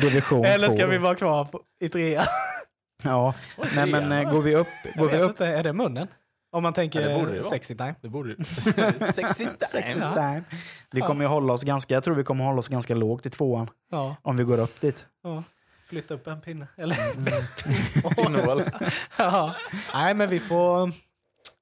[0.00, 0.74] Division Eller 2.
[0.76, 2.26] ska vi vara kvar på, i trean?
[3.02, 3.34] Ja,
[3.74, 4.66] nej men eh, går vi upp...
[4.96, 6.08] Går vi upp inte, är det munnen?
[6.54, 7.94] Om man tänker Ja, det borde det sexy time.
[8.00, 8.44] Det borde du.
[9.12, 9.56] Sexy time.
[9.70, 10.14] Sexy Ja.
[10.14, 10.44] time.
[10.90, 11.06] Vi Ja.
[11.06, 13.70] kommer ju hålla oss ganska, jag tror vi kommer hålla oss ganska lågt i tvåan
[13.90, 15.06] Ja, om vi går upp dit.
[15.22, 15.42] ja.
[15.88, 16.66] flytta upp en pinne.
[16.76, 16.96] Eller
[18.16, 18.62] Pinnhål.
[19.18, 19.54] ja.
[19.94, 20.88] Nej, men vi får...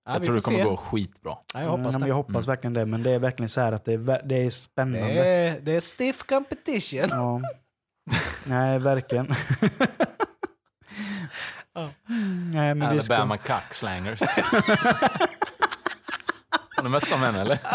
[0.05, 0.65] Ja, Jag tror det kommer se.
[0.65, 1.37] gå skitbra.
[1.55, 2.09] Ja, jag hoppas Mm, men det.
[2.09, 4.51] jag hoppas verkligen det, men det är verkligen så här att det är, det är
[4.51, 5.15] spännande.
[5.15, 7.09] Det är, det är stiff competition.
[7.11, 7.41] Ja.
[8.47, 9.35] Nej, verkligen.
[11.75, 11.91] Ja.
[12.53, 13.15] Nej, men vi ska...
[13.15, 14.21] Alabama cockslangers.
[16.77, 17.59] Har ni mött dem än eller?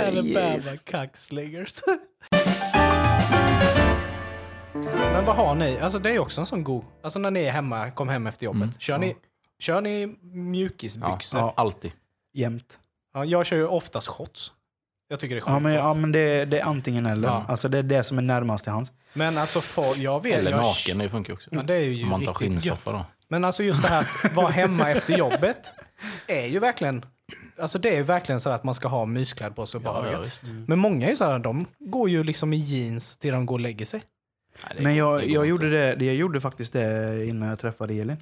[0.00, 1.80] Alabama cockslingers.
[5.12, 5.78] Men vad har ni?
[5.78, 6.84] Alltså det är också en sån god...
[7.02, 8.62] Alltså när ni är hemma, kom hem efter jobbet.
[8.62, 8.74] Mm.
[8.78, 9.16] Kör, ni,
[9.58, 11.40] kör ni Ja, mjukisbyxor?
[11.40, 11.46] Ja.
[11.46, 11.54] Ja.
[11.56, 11.92] alltid.
[12.32, 12.78] Jämt.
[13.26, 14.52] jag kör ju oftast shorts.
[15.12, 17.28] Jag tycker det är sjukt Ja, men, ja, men det, det är antingen eller.
[17.28, 17.44] Ja.
[17.48, 18.92] Alltså det är det som är närmast till hans.
[19.12, 20.38] Men alltså, för, jag vet...
[20.38, 21.50] Eller jag, naken, det funkar också.
[21.52, 23.04] Ja, det är ju Om man tar skinnsoffa då.
[23.28, 25.56] Men alltså just det här att vara hemma efter jobbet
[26.26, 27.04] är ju verkligen...
[27.58, 30.12] Alltså det är ju verkligen så att man ska ha myskläder på sig och bara
[30.12, 30.50] Ja, ja.
[30.66, 33.60] Men många är ju sådär, de går ju liksom i jeans till de går och
[33.60, 34.02] lägger sig.
[34.74, 38.16] Nej, Men jag, jag, gjorde det, det- jag gjorde faktiskt det innan jag träffade Elin.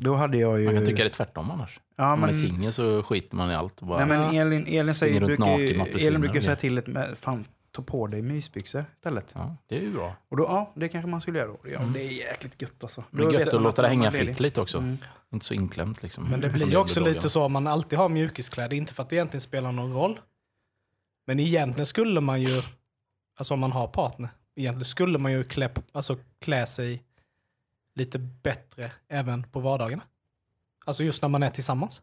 [0.00, 0.64] Då hade jag ju...
[0.64, 1.80] Man kan tycka det är tvärtom annars.
[1.96, 3.80] ja, Om man men, är singel så skiter man i allt.
[3.80, 4.36] Bara, nej, men.
[4.36, 8.84] Elin, Elin, säger, brukar, ju- Elin brukar säga till ett fan, ta på dig mysbyxor
[8.94, 9.30] istället.
[9.34, 10.16] ja, det är ju bra.
[10.28, 11.58] Och då, ja, det kanske man skulle göra då.
[11.64, 13.04] Ja, det är jäkligt gött alltså.
[13.10, 14.78] Men det är gött att låta det hänga fritt lite också.
[14.78, 14.98] Mm.
[15.32, 16.24] Inte så inklämt liksom.
[16.30, 19.08] Men det blir ju också lite så om man alltid har mjukiskläder, inte för att
[19.08, 20.20] det egentligen spelar någon roll.
[21.26, 22.62] Men egentligen skulle man ju,
[23.38, 27.02] alltså om man har partner, egentligen skulle man ju klä, alltså klä sig
[27.98, 30.02] lite bättre även på vardagarna.
[30.86, 32.02] Alltså just när man är tillsammans.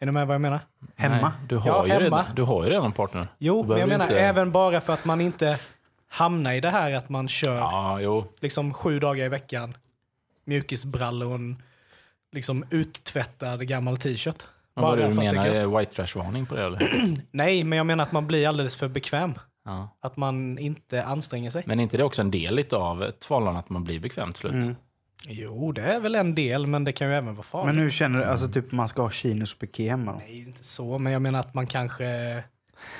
[0.00, 0.60] Är ni med vad jag menar?
[0.96, 1.16] Hemma?
[1.38, 2.04] Nej, du, har Ja, ju hemma.
[2.04, 3.28] redan, du har ju redan en partner.
[3.38, 5.58] Jo, men jag menar inte- även bara för att man inte
[6.08, 8.24] hamnar i det här att man kör Ja, jo.
[8.40, 9.76] liksom sju dagar i veckan,
[10.44, 11.62] mjukisbrallor och en
[12.32, 14.42] liksom uttvättad gammal t-shirt.
[14.74, 16.80] Vad du menar, är det white trash-varning på det eller?
[17.30, 19.34] Nej, men jag menar att man blir alldeles för bekväm.
[19.64, 19.88] Ja.
[20.00, 21.62] Att man inte anstränger sig.
[21.66, 24.40] Men är inte det också en del av ett förhållande att man blir bekväm till
[24.40, 24.52] slut?
[24.52, 24.76] Mm.
[25.28, 27.74] Jo, det är väl en del, men det kan ju även vara farligt.
[27.74, 30.18] Men nu känner du, alltså typ man ska ha chinos och piké hemma då?
[30.18, 32.04] Nej, inte så, men jag menar att man kanske...
[32.04, 32.42] Nej,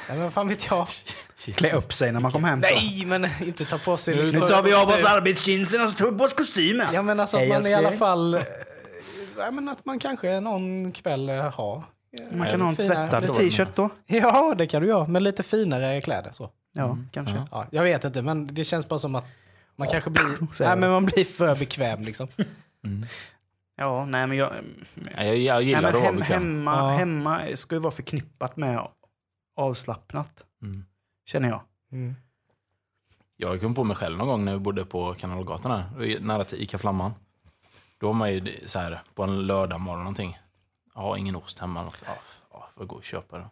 [0.09, 0.87] men vad fan vet jag?
[1.57, 2.63] Klä upp sig när man kommer hem.
[2.63, 2.69] så.
[2.75, 4.17] Nej, men inte ta på sig...
[4.17, 6.87] Nu Nu tar vi av oss arbetsjeansen och så tar vi på oss kostymen.
[6.93, 8.35] Ja, men alltså att man i alla fall...
[8.35, 8.43] eh,
[9.39, 11.77] Ja, men att man kanske någon kväll eh, har...
[12.31, 13.89] eh, Man kan ha en tvättad t-shirt då.
[14.07, 15.07] Ja, det kan du göra.
[15.07, 16.51] Men lite finare kläder så.
[16.73, 17.09] Ja, Mm.
[17.13, 17.35] kanske.
[17.37, 17.47] Ja.
[17.51, 19.25] Ja, jag vet inte, men det känns bara som att
[19.77, 20.25] man kanske blir...
[20.41, 20.79] Nej, jag.
[20.79, 22.29] men man blir för bekväm liksom.
[22.85, 23.07] Mm.
[23.77, 24.53] Ja, nej men jag...
[25.17, 26.43] Ja, Jag, jag gillar nej, men att vara hem, bekväm.
[26.43, 26.97] hemma, Ja.
[26.97, 28.89] hemma ska ju vara förknippat med
[29.57, 30.85] avslappnat, Mm.
[31.27, 31.61] känner jag.
[31.93, 32.15] Mm.
[33.37, 36.63] Jag kom på mig själv någon gång när vi bodde på Kanalgatan här, nära till
[36.63, 37.15] Ica Flamman.
[37.99, 40.39] Då var man ju så här på en lördag morgon någonting.
[40.95, 41.83] Jag har ingen ost hemma.
[41.83, 42.03] Något.
[42.07, 42.17] Ja,
[42.53, 43.47] ja, får jag gå och köpa det.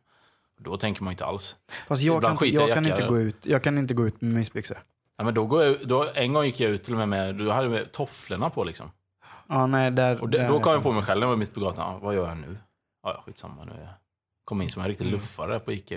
[0.58, 1.56] Då tänker man inte alls.
[1.88, 4.20] Fast jag Ibland kan, jag jag, kan inte gå ut, jag kan inte gå ut
[4.20, 4.78] med mysbyxor.
[5.22, 7.34] Ja, men då går jag, då, en gång gick jag ut till och med med,
[7.34, 8.90] då hade jag med tofflorna på liksom.
[9.48, 11.36] Ja, nej, där, Och det, där då kom jag på mig själv när jag var
[11.36, 11.92] mitt på gatan.
[11.92, 12.56] Ja, vad gör jag nu?
[13.02, 13.64] Ja, skitsamma.
[13.64, 13.88] Nu jag.
[14.44, 15.14] Kom in som en riktig Mm.
[15.14, 15.96] luffare på Ica.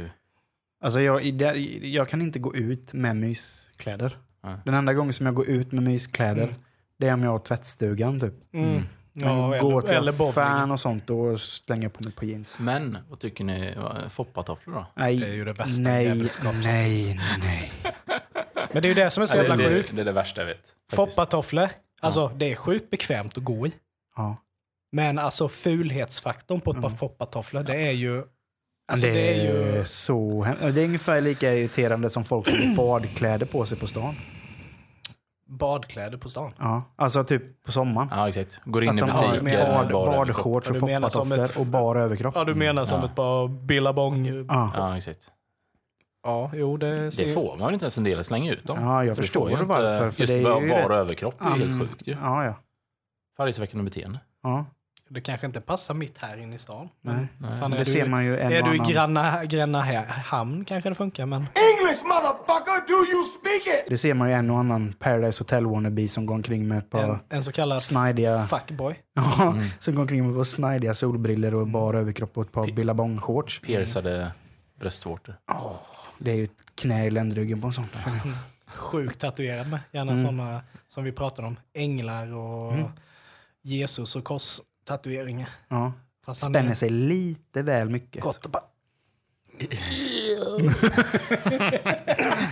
[0.83, 1.53] Alltså jag, där,
[1.85, 4.17] jag kan inte gå ut med myskläder.
[4.43, 4.55] Nej.
[4.65, 6.55] Den enda gången som jag går ut med myskläder, Mm.
[6.97, 8.33] det är om jag har tvättstugan typ.
[8.53, 8.69] Mm.
[8.69, 8.83] Mm.
[9.13, 10.71] Ja, gå eller, till eller bowling.
[10.71, 12.59] och sånt, då slänger jag på mig på jeans.
[12.59, 13.75] Men, vad tycker ni?
[14.09, 14.85] Foppatofflor då?
[14.95, 16.29] Nej, Det är ju det bästa nej,
[16.63, 17.71] nej, nej.
[18.75, 19.89] Men det är ju det som är så Ja, jävla det, sjukt.
[19.89, 20.75] det, det är det värsta jag vet.
[20.91, 21.69] Foppatofflor,
[22.01, 23.73] alltså det är sjukt bekvämt att gå i.
[24.15, 24.37] Ja.
[24.91, 26.97] Men alltså fulhetsfaktorn på ett par Mm.
[26.97, 28.23] foppatofflor, det är ju...
[28.91, 29.85] Alltså det, det, är ju...
[29.85, 33.87] så hem- Det är ungefär lika irriterande som folk som har badkläder på sig på
[33.87, 34.15] stan.
[35.47, 36.53] Badkläder på stan.
[36.59, 36.83] Ja.
[36.95, 38.07] Alltså typ på sommaren.
[38.11, 38.61] Ja, exakt.
[38.65, 41.09] Går in Att i de har butiker med bad, bara badshorts och Ja, du menar
[41.09, 42.35] som foppatofflor ett- och bar överkropp.
[42.35, 43.05] Ja, du menar som Ja.
[43.05, 44.25] ett par billabong...
[44.49, 44.71] Ja.
[44.77, 45.31] Ja, exakt.
[46.25, 48.63] Ja, jo det ser Det får man väl inte ens en del att slänga ut
[48.63, 48.77] dem.
[48.81, 50.89] Ja, jag förstår står ju inte- varför, för Just det är bara, ju bara rätt-
[50.99, 51.69] överkropp det är Mm.
[51.79, 52.11] helt sjukt ju.
[52.21, 52.53] Ja, ja.
[53.37, 54.19] Färgväckande beteende.
[54.43, 54.65] ja.
[55.09, 56.89] Det kanske inte passar mitt här inne i stan.
[57.01, 57.27] Men Nej.
[57.37, 57.59] Nej.
[57.59, 58.93] Fan, Det du- ser man ju en är du i.
[58.93, 61.39] Granna, Gränna hamn kanske det funkar, men...
[61.41, 63.85] English, motherfucker, do you speak it?
[63.89, 66.89] Det ser man ju en och annan Paradise Hotel wannabe som går omkring med ett
[66.89, 68.95] par En, en så kallad snajdiga, fuckboy.
[69.13, 69.65] ja, Mm.
[69.79, 72.73] som går omkring med ett par snajdiga solbriller och bar överkropp och ett par Pi-
[72.75, 73.61] billabong-shorts.
[73.65, 74.31] Piercade
[74.79, 75.35] bröstvårtor.
[76.17, 77.87] Det är ju ett knä i ländryggen på en sån.
[78.67, 79.79] Sjukt tatuerad med.
[79.91, 80.23] Gärna Mm.
[80.25, 81.57] sådana som vi pratade om.
[81.73, 82.85] Änglar och Mm.
[83.61, 85.49] Jesus och kors-tatueringar.
[85.67, 85.93] Ja.
[86.25, 88.21] Fast Spänner är sig lite väl mycket.
[88.23, 88.63] gott och bara...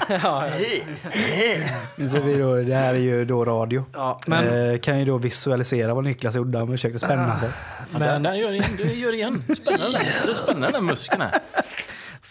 [0.09, 0.47] ja, ja.
[1.95, 3.85] Nu ser vi då, det här är ju då radio.
[3.93, 6.57] ja, men, eh, kan ju då visualisera vad Niklas gjorde.
[6.57, 7.49] Han försökte spänna sig.
[7.93, 8.51] Ja, där, där gör.
[8.77, 9.43] Du gör det igen.
[9.57, 9.99] Spännande.
[10.25, 11.31] Det är spännande den muskeln här.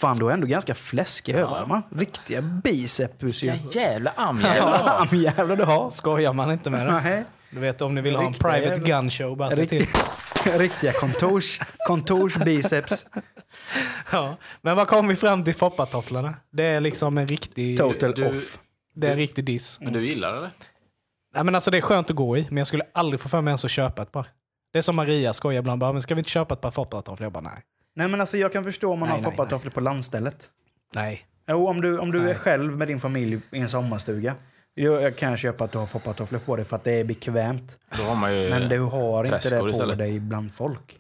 [0.03, 1.83] Fan, du har ändå ganska fläskiga överarmar.
[1.97, 3.43] Riktiga biceps.
[3.43, 3.47] ju.
[3.47, 4.55] Ja, jävla armjävlar.
[4.73, 5.91] Jävla armjävlar du har.
[5.91, 6.93] Skojar man inte med det?
[7.01, 7.25] Nej.
[7.51, 9.79] Du vet om ni vill ha en Riktiga private jävla- gun show, bara se till.
[9.79, 13.07] Riktiga, riktiga kontors, kontorsbiceps.
[14.13, 14.37] Ja.
[14.63, 16.35] Men vad kom vi fram till foppatofflorna?
[16.51, 18.59] Det är liksom en riktig, Total du- off.
[18.95, 19.81] det är en riktig diss.
[19.81, 20.51] Men du gillar det?
[21.35, 23.41] Nej, men alltså, det är skönt att gå i, men jag skulle aldrig få för
[23.41, 24.27] mig ens att köpa ett par.
[24.73, 27.25] Det är som Maria skojar ibland, bara, men ska vi inte köpa ett par foppatofflor?
[27.25, 27.63] Jag bara nej.
[27.95, 30.51] Nej men alltså jag kan förstå om man Nej, har foppatofflor på landstället.
[30.95, 31.27] Nej.
[31.49, 34.35] Jo, om du, om du är själv med din familj i en sommarstuga.
[34.75, 37.79] Jag, jag kan köpa att du har foppatofflor på dig för att det är bekvämt.
[37.97, 38.51] Då har man ju...
[38.51, 39.99] Men du har inte det på istället.
[39.99, 40.99] dig bland folk.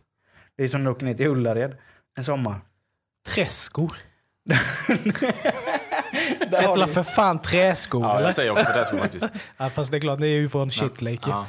[0.57, 1.77] Det är som när du åker ner till Ullared
[2.17, 2.61] en sommar.
[3.29, 3.97] Träskor.
[6.67, 9.27] Har la för fan träskor Ja, jag säger också träskor faktiskt.
[9.57, 11.31] Ja, fast det är klart, det är ju från Shitlake.
[11.31, 11.47] Ja.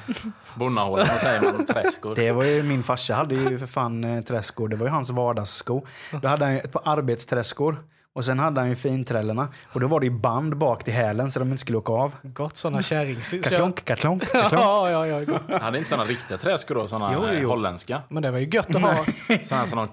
[0.55, 1.65] Bonnahålan, vad säger man?
[1.65, 2.15] Träskor.
[2.15, 4.67] Det var ju, min farsa hade ju för fan eh, träskor.
[4.67, 5.85] Det var ju hans vardagssko.
[6.21, 7.77] Då hade han ju ett par arbetsträskor.
[8.15, 9.47] Och sen hade han ju finträllorna.
[9.73, 12.15] Och då var det ju band bak till hälen så de inte skulle åka av.
[12.21, 13.33] Gott sådana kärrings...
[13.43, 14.53] Katlonk, katlonk, katlonk.
[14.53, 15.19] Ja, ja, ja.
[15.19, 15.61] gott.
[15.61, 17.49] Hade inte såna riktiga träskor då, såna Jo, jo, eh, jo.
[17.49, 18.01] holländska.
[18.09, 18.95] Men det var ju gött att ha.
[19.43, 19.87] Såna som de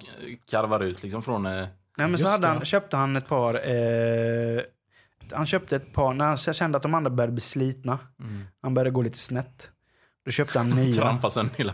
[0.50, 1.46] karvar ut liksom från...
[1.98, 2.52] Nej, men så Just hade det.
[2.52, 3.54] han, köpte han ett par...
[3.54, 4.60] Eh,
[5.32, 7.98] han köpte ett par, när han kände att de andra började bli slitna.
[8.62, 9.70] Han började gå lite snett.
[10.24, 11.18] Då köpte han nya.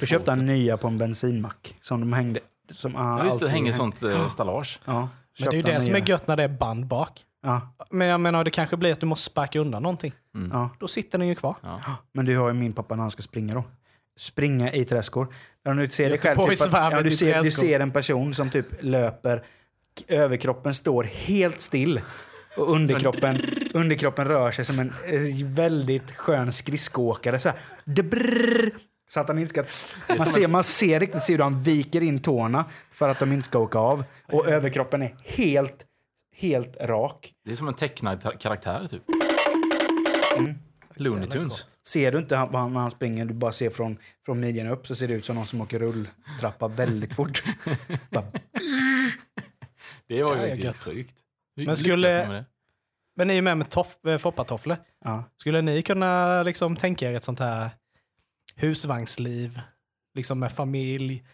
[0.01, 1.75] Då köpte han nya på en bensinmack.
[1.81, 2.41] Som de hängde...
[2.71, 3.49] Som han Ja, just det.
[3.49, 4.81] hänger häng- sånt eh, stallage.
[4.85, 5.09] Ja,
[5.41, 7.25] Men det är ju det som är gött när det är band bak.
[7.43, 10.13] Ja, Men jag menar, det kanske blir att du måste sparka undan någonting.
[10.53, 10.71] ja.
[10.79, 11.57] Då sitter den ju kvar.
[11.63, 11.81] Ja.
[12.13, 13.65] Men du har ju min pappa när han ska springa då.
[14.19, 15.35] Springa i träskor.
[15.65, 18.51] När du ser dig själv, typ, att, ja, du, ser, du ser en person som
[18.51, 19.45] typ löper,
[20.09, 22.01] överkroppen står helt still.
[22.57, 23.41] Och underkroppen,
[23.75, 27.41] underkroppen rör sig som en eh, väldigt skön skridskoåkare.
[27.41, 28.71] Så, här, Debrrr,
[29.09, 29.65] så att han inte ska...
[30.09, 33.47] Man ser, man ser riktigt ser hur han viker in tårna för att de inte
[33.47, 34.05] ska åka av.
[34.33, 35.85] Och överkroppen är helt,
[36.37, 37.33] helt rak.
[37.45, 39.03] Det är som en tecknad karaktär typ.
[40.97, 41.67] Looney Tunes.
[41.87, 44.95] Ser du inte han, när han springer, du bara ser från, från midjan upp så
[44.95, 47.43] ser det ut som någon som åker rulltrappa väldigt fort.
[48.11, 48.25] bara,
[50.09, 51.15] Det var ju är riktigt sjukt.
[51.57, 52.45] Men skulle-?
[53.17, 54.77] Men ni är med med toff, eh, foppatofflor.
[55.05, 55.25] ja.
[55.41, 57.71] Skulle ni kunna liksom tänka er ett sånt här
[58.57, 59.61] husvagnsliv?
[60.15, 61.25] Liksom med familj?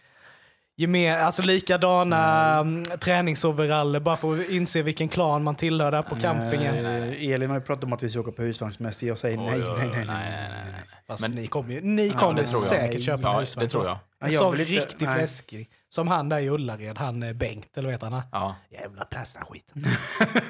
[0.75, 2.83] Gemen, alltså likadana mm.
[2.99, 6.85] träningsoveraller bara för att inse vilken klan man tillhör där på campingen.
[6.85, 9.07] Eh, Elin har ju pratat om att vi ska åka på husvagnsmässig.
[9.07, 10.83] Jag säger nej, Oj, nej, nej, nej, nej, nej, nej.
[11.07, 12.49] Fast Men- ni kommer ju ni Ja, kommer jag.
[12.49, 13.65] säkert köpa en Ja, husvagn.
[13.65, 13.97] det tror jag.
[14.19, 15.15] Ja, En jag sån riktig nej.
[15.17, 15.69] fläskig.
[15.93, 18.21] Som han där i Ullared, han eh, Bengt, eller vad heter han?
[18.31, 18.55] Ja.
[18.69, 19.83] Jävla plasta skiten.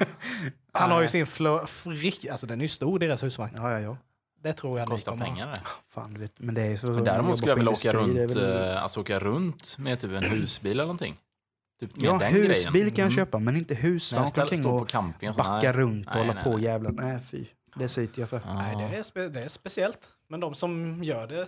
[0.72, 3.52] han har ju sin flö, frick, alltså den är ju stor deras husvagn.
[3.56, 3.96] Ja, ja, ja.
[4.42, 5.60] Det tror jag Kostar kommer pengar det.
[5.90, 6.40] Fan, vet.
[6.40, 6.86] Men det är så.
[6.86, 10.22] Men däremot skulle jag vilja åka runt, väl- eh, alltså åka runt med typ en
[10.30, 11.16] husbil eller någonting.
[11.80, 12.90] Typ med Ja, den husbil grejen.
[12.90, 13.16] kan jag Mm.
[13.16, 14.28] köpa, men inte Nej, husvagn.
[14.28, 15.72] Ställa, omkring stå på camping och backa Nej.
[15.72, 16.64] runt och Nej, hålla nej, på nej.
[16.64, 16.90] jävla...
[16.90, 17.46] Nej, fy.
[17.76, 18.40] Det syter jag för.
[18.46, 18.54] Ja.
[18.54, 20.00] Nej, det är, spe, det är speciellt.
[20.28, 21.46] Men de som gör det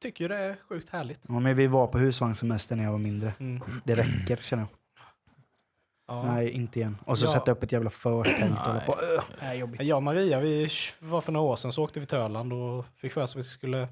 [0.00, 1.20] tycker ju det är sjukt härligt.
[1.28, 3.32] Ja, men vi var på husvagnssemester när jag var mindre.
[3.40, 3.62] Mm.
[3.84, 4.68] Det räcker, känner jag.
[6.08, 6.22] Ja.
[6.34, 6.96] Nej, inte igen.
[7.06, 7.30] Och så Ja.
[7.30, 8.98] sätta upp ett jävla förtält och hålla på.
[9.54, 9.82] Jobbigt.
[9.82, 12.84] Jag och Maria, vi var för några år sedan så åkte vi till Öland och
[12.96, 13.86] fick för oss att vi skulle, ja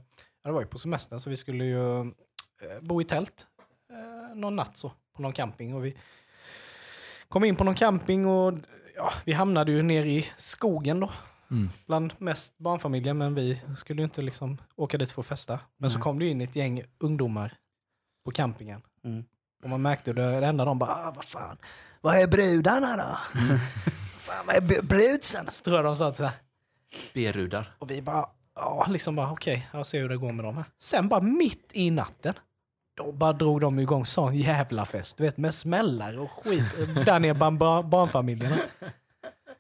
[0.45, 2.07] det var ju på semestern, så vi skulle ju eh,
[2.81, 3.47] bo i tält
[3.91, 5.75] eh, någon natt så, på någon camping.
[5.75, 5.97] Och vi
[7.29, 8.55] kom in på någon camping och
[8.97, 11.11] ja, vi hamnade ju nere i skogen då.
[11.51, 11.71] Mm.
[11.87, 15.61] Bland mest barnfamiljer, men vi skulle ju inte liksom åka dit för att festa.
[15.77, 16.03] Men så Nej.
[16.03, 17.55] kom det in ett gäng ungdomar
[18.25, 18.83] på campingen.
[19.05, 19.25] Mm.
[19.63, 21.57] Och man märkte det, det enda de bara, ah, vad fan,
[22.01, 23.39] vad är brudarna då?
[24.19, 25.47] fan, vad är brudsen?
[25.49, 26.33] Så tror jag de sa så här.
[27.15, 27.75] B-rudar.
[27.79, 30.65] Och vi bara, ja, liksom bara okej, jag ser hur det går med dem här.
[30.79, 32.35] Sen bara mitt i natten,
[32.97, 37.21] då bara drog de igång sån jävla fest, du vet med smällar och skit där
[37.21, 38.59] nere bland bar- barnfamiljerna.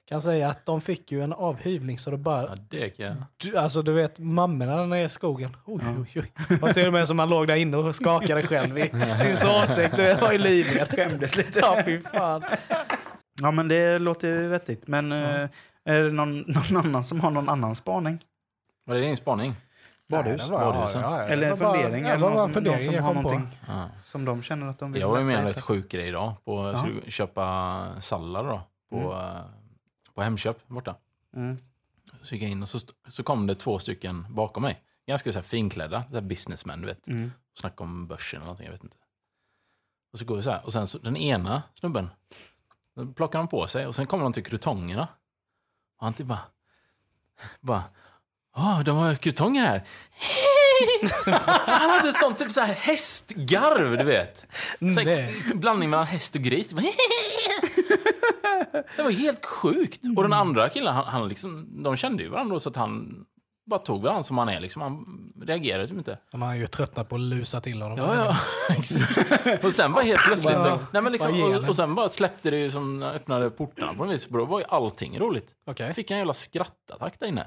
[0.08, 3.16] Kan säga att de fick ju en avhyvling så det bara, Ja, det kan jag.
[3.36, 5.56] du- alltså du vet mammorna nere i skogen.
[5.64, 6.32] Oj, oj, oj.
[6.48, 8.90] Det var till och med som man låg där inne och skakade själv i
[9.20, 10.88] sin sovsäck, du vet, var ju livrädd.
[10.90, 11.58] Skämdes lite.
[11.58, 12.44] Ja, fy fan.
[13.42, 14.86] Ja, men det låter ju vettigt.
[14.86, 15.48] Men eh,
[15.84, 18.18] är det någon, någon annan som har någon annan spaning?
[18.86, 19.54] Var det din spaning?
[20.08, 20.40] Badhus?
[20.40, 21.00] Nej, det var- Badhusen.
[21.02, 22.04] ja, ja, det Eller en bara- fundering?
[22.04, 23.88] ja, eller det någon bara som, fundering någon som har någonting Ja.
[24.06, 26.32] som de känner att de vill Jag var ju med om rätt sjuk grej idag.
[26.44, 29.40] På, skulle köpa sallad då, på, eh,
[30.18, 30.96] på Hemköp borta.
[31.36, 31.58] Mm.
[32.22, 32.78] Så gick jag in och så,
[33.08, 34.82] så kom det två stycken bakom mig.
[35.06, 37.08] Ganska så här finklädda, så här businessmen, du vet.
[37.08, 37.32] Mm.
[37.54, 38.96] Snacka om börsen eller någonting, jag vet inte.
[40.12, 40.66] Och så går vi så här.
[40.66, 42.10] Och sen så, den ena snubben,
[42.96, 45.08] då plockar han på sig och sen kommer de till krutongerna.
[45.98, 46.42] Och han typ bara,
[47.60, 47.84] bara,
[48.56, 49.86] ja, de har krutonger här.
[51.66, 54.46] han hade sånt typ så här hästgarv, du vet.
[54.78, 56.72] Så här, blandning mellan häst och gris.
[58.96, 60.00] Det var helt sjukt.
[60.16, 63.24] Och den andra killen, han, han liksom, de kände ju varandra så att han
[63.68, 64.60] bara tog varandra som han är.
[64.60, 64.82] Liksom.
[64.82, 66.18] Han reagerade typ inte.
[66.32, 67.98] Man har ju tröttnat på att lusa till honom.
[67.98, 68.36] Ja, ja.
[68.78, 69.64] Exakt.
[69.64, 72.58] och sen bara helt plötsligt så, nej, men liksom, och, och sen bara släppte det
[72.58, 74.26] ju som öppnade portarna på något vis.
[74.26, 75.54] Då var ju allting roligt.
[75.76, 77.42] Jag fick en jävla skrattattack där inne.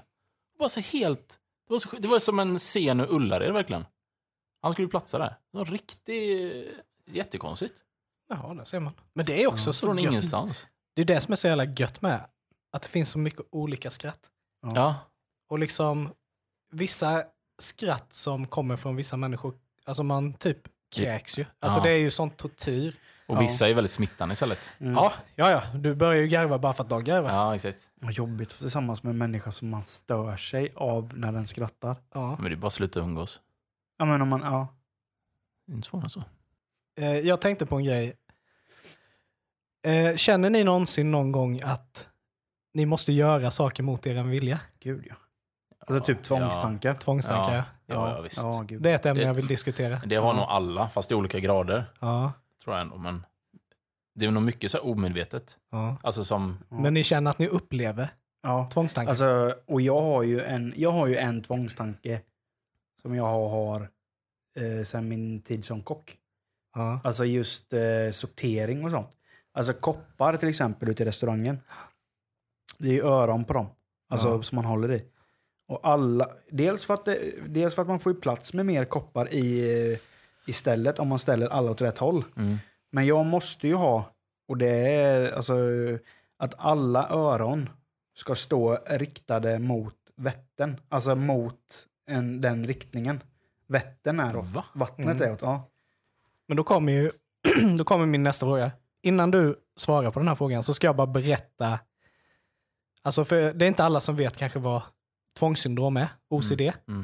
[0.57, 1.37] Det var så helt...
[1.67, 3.85] Det var, så, det var som en scen ur Ullared verkligen.
[4.61, 5.35] Han skulle platsa där.
[5.51, 6.67] Det var riktigt...
[7.05, 7.73] Jättekonstigt.
[8.31, 8.93] Jaha, där ser man.
[9.13, 10.11] Men det är också så Från gött.
[10.11, 10.67] ingenstans.
[10.95, 12.25] Det är det som är så jävla gött med.
[12.71, 14.19] Att det finns så mycket olika skratt.
[14.75, 14.95] Ja.
[15.49, 16.09] Och liksom
[16.71, 17.23] vissa
[17.61, 19.53] skratt som kommer från vissa människor,
[19.85, 20.57] alltså man typ
[20.95, 21.45] kräks ju.
[21.59, 21.83] Alltså Ja.
[21.83, 22.95] det är ju sån tortyr.
[23.27, 23.41] Och Ja.
[23.41, 24.71] vissa är väldigt smittande istället.
[24.79, 24.93] Mm.
[24.93, 25.63] Ja, ja, ja.
[25.77, 27.29] Du börjar ju garva bara för att de garvar.
[27.29, 27.79] Ja, exakt.
[27.95, 31.95] Vad jobbigt att tillsammans med en människa som man stör sig av när den skrattar.
[32.13, 32.35] Ja.
[32.39, 33.41] Men det är bara att sluta umgås.
[33.97, 34.67] Ja, men om man, ja.
[35.67, 36.23] Det är inte svårare så.
[36.99, 38.13] Eh, Jag tänkte på en grej.
[39.83, 42.07] Eh, Känner ni någonsin någon gång att
[42.73, 44.59] ni måste göra saker mot er vilja?
[44.79, 45.15] Gud ja.
[45.87, 46.93] Alltså typ tvångstankar.
[46.93, 47.55] Tvångstankar.
[47.55, 48.37] Ja, ja, ja, visst.
[48.43, 48.81] Ja, gud.
[48.81, 50.01] Det är ett ämne Det- jag vill diskutera.
[50.05, 51.85] Det har nog alla, fast i olika grader.
[51.99, 52.31] Ja,
[52.63, 52.97] Tror jag ändå.
[52.97, 53.25] Men
[54.15, 55.57] det är nog mycket så här omedvetet.
[55.71, 55.97] ja.
[56.03, 56.57] Alltså som...
[56.69, 56.79] Ja.
[56.79, 58.09] Men ni känner att ni upplever
[58.43, 58.69] ja.
[58.73, 59.09] tvångstankar?
[59.09, 62.21] Alltså, och jag har ju en, jag har ju en tvångstanke
[63.01, 63.89] som jag har
[64.57, 66.17] eh, sedan min tid som kock.
[66.75, 66.99] ja.
[67.03, 67.79] Alltså just eh,
[68.11, 69.09] sortering och sånt.
[69.53, 71.59] Alltså koppar till exempel ute i restaurangen.
[72.77, 73.67] Det är öron på dem.
[74.09, 74.43] Alltså Ja.
[74.43, 75.05] som man håller i.
[75.67, 79.33] Och alla, dels, för att det, dels för att man får plats med mer koppar
[79.33, 79.99] i, eh,
[80.47, 82.23] i stället om man ställer alla åt rätt håll.
[82.37, 82.57] Mm.
[82.91, 84.05] Men jag måste ju ha,
[84.47, 85.53] och det är alltså
[86.37, 87.69] att alla öron
[88.15, 90.75] ska stå riktade mot Vättern.
[90.89, 93.23] Alltså mot en, den riktningen.
[93.67, 94.47] Vättern är åt.
[94.47, 94.65] Va?
[94.73, 95.21] Vattnet Mm.
[95.21, 95.41] är åt.
[95.41, 95.63] Ja.
[96.47, 97.11] Men då kommer ju
[97.77, 98.71] då kommer min nästa fråga.
[99.01, 101.79] Innan du svarar på den här frågan så ska jag bara berätta.
[103.01, 104.81] Alltså för det är inte alla som vet kanske vad
[105.37, 106.61] tvångssyndrom är, OCD.
[106.87, 107.03] Mm.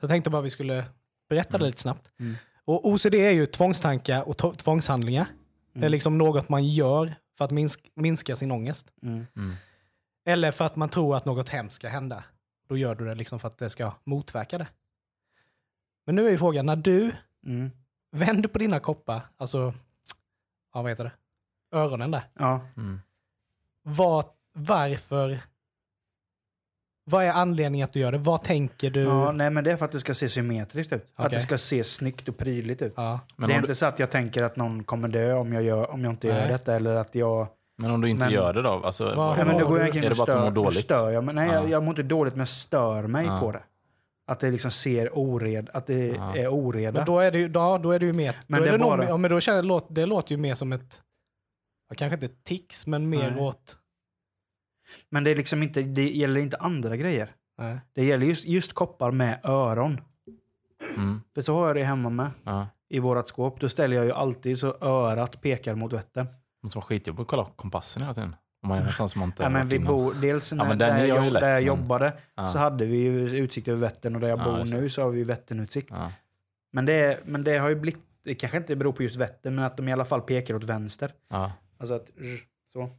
[0.00, 0.84] Så jag tänkte bara vi skulle
[1.28, 1.66] berätta det Mm.
[1.66, 2.10] lite snabbt.
[2.20, 2.34] Mm.
[2.64, 5.24] Och OCD är ju tvångstankar och tvångshandlingar.
[5.72, 5.92] Det är Mm.
[5.92, 8.90] liksom något man gör för att minsk- minska sin ångest.
[9.02, 9.26] Mm.
[9.36, 9.54] Mm.
[10.26, 12.24] Eller för att man tror att något hemskt ska hända.
[12.68, 14.66] Då gör du det liksom för att det ska motverka det.
[16.06, 17.12] Men nu är ju frågan, när du
[17.46, 17.70] Mm.
[18.10, 19.74] vänder på dina koppar, alltså,
[20.74, 21.12] ja, vad heter det?
[21.72, 22.22] Öronen där.
[22.38, 22.60] Ja.
[22.76, 23.00] Mm.
[23.82, 25.38] Vad, varför,
[27.04, 28.18] vad är anledningen att du gör det?
[28.18, 29.00] Vad tänker du?
[29.02, 29.32] ja.
[29.32, 31.02] Nej men det är för att det ska se symmetriskt ut.
[31.14, 31.36] Att Okej.
[31.38, 32.92] det ska se snyggt och prydligt ut.
[32.96, 33.20] Ja.
[33.36, 35.52] Men, det är om inte du, så att jag tänker att någon kommer dö om
[35.52, 36.48] jag, gör, om jag inte gör Nej.
[36.48, 36.74] detta.
[36.76, 37.46] Eller att jag...
[37.76, 38.70] men om du inte Men- gör det då?
[38.84, 40.40] Alltså, Vad- Nej, men då går jag du- omkring är det och bara att du
[40.42, 40.78] stör, mår dåligt?
[40.80, 41.24] stör jag.
[41.24, 41.68] Men nej, jag, Ja.
[41.68, 43.38] jag mår inte dåligt men jag stör mig Ja.
[43.40, 43.62] på det.
[44.26, 46.36] Att det liksom ser ored, att det Ja.
[46.36, 46.98] är oreda.
[47.00, 48.74] Men då är det ju, ja, då är det ju mer, Men då det är
[48.74, 51.02] är det nog, bara- ja, men då känner, låt, det låter ju mer som ett,
[51.88, 53.40] ja, kanske inte tics, men mer Nej.
[53.40, 53.76] åt,
[55.10, 57.30] Men det är liksom inte, det gäller inte andra grejer.
[57.58, 57.80] nej.
[57.92, 60.00] Det gäller just, just koppar med öron.
[60.96, 61.20] Mm.
[61.34, 62.30] Det så har jag det hemma med.
[62.44, 62.66] Ja.
[62.88, 63.60] I vårat skåp.
[63.60, 66.26] Då ställer jag ju alltid så örat pekar mot Vättern.
[66.26, 68.36] Det måste vara skitjobbigt att kolla på kompassen hela tiden.
[68.62, 70.98] Om man är som man inte Ja, men vi bor, dels när, men den där,
[70.98, 72.48] är jag, ju lätt, där jag men- jobbade Ja.
[72.48, 75.10] så hade vi ju utsikt över Vättern och där jag Ja, bor nu så har
[75.10, 75.88] vi ju Vätternutsikt.
[75.90, 76.12] Ja.
[76.72, 79.64] Men det, men det har ju blivit, det kanske inte beror på just Vättern, men
[79.64, 81.12] att de i alla fall pekar åt vänster.
[81.78, 82.40] Alltså att, rr,
[82.72, 82.90] så.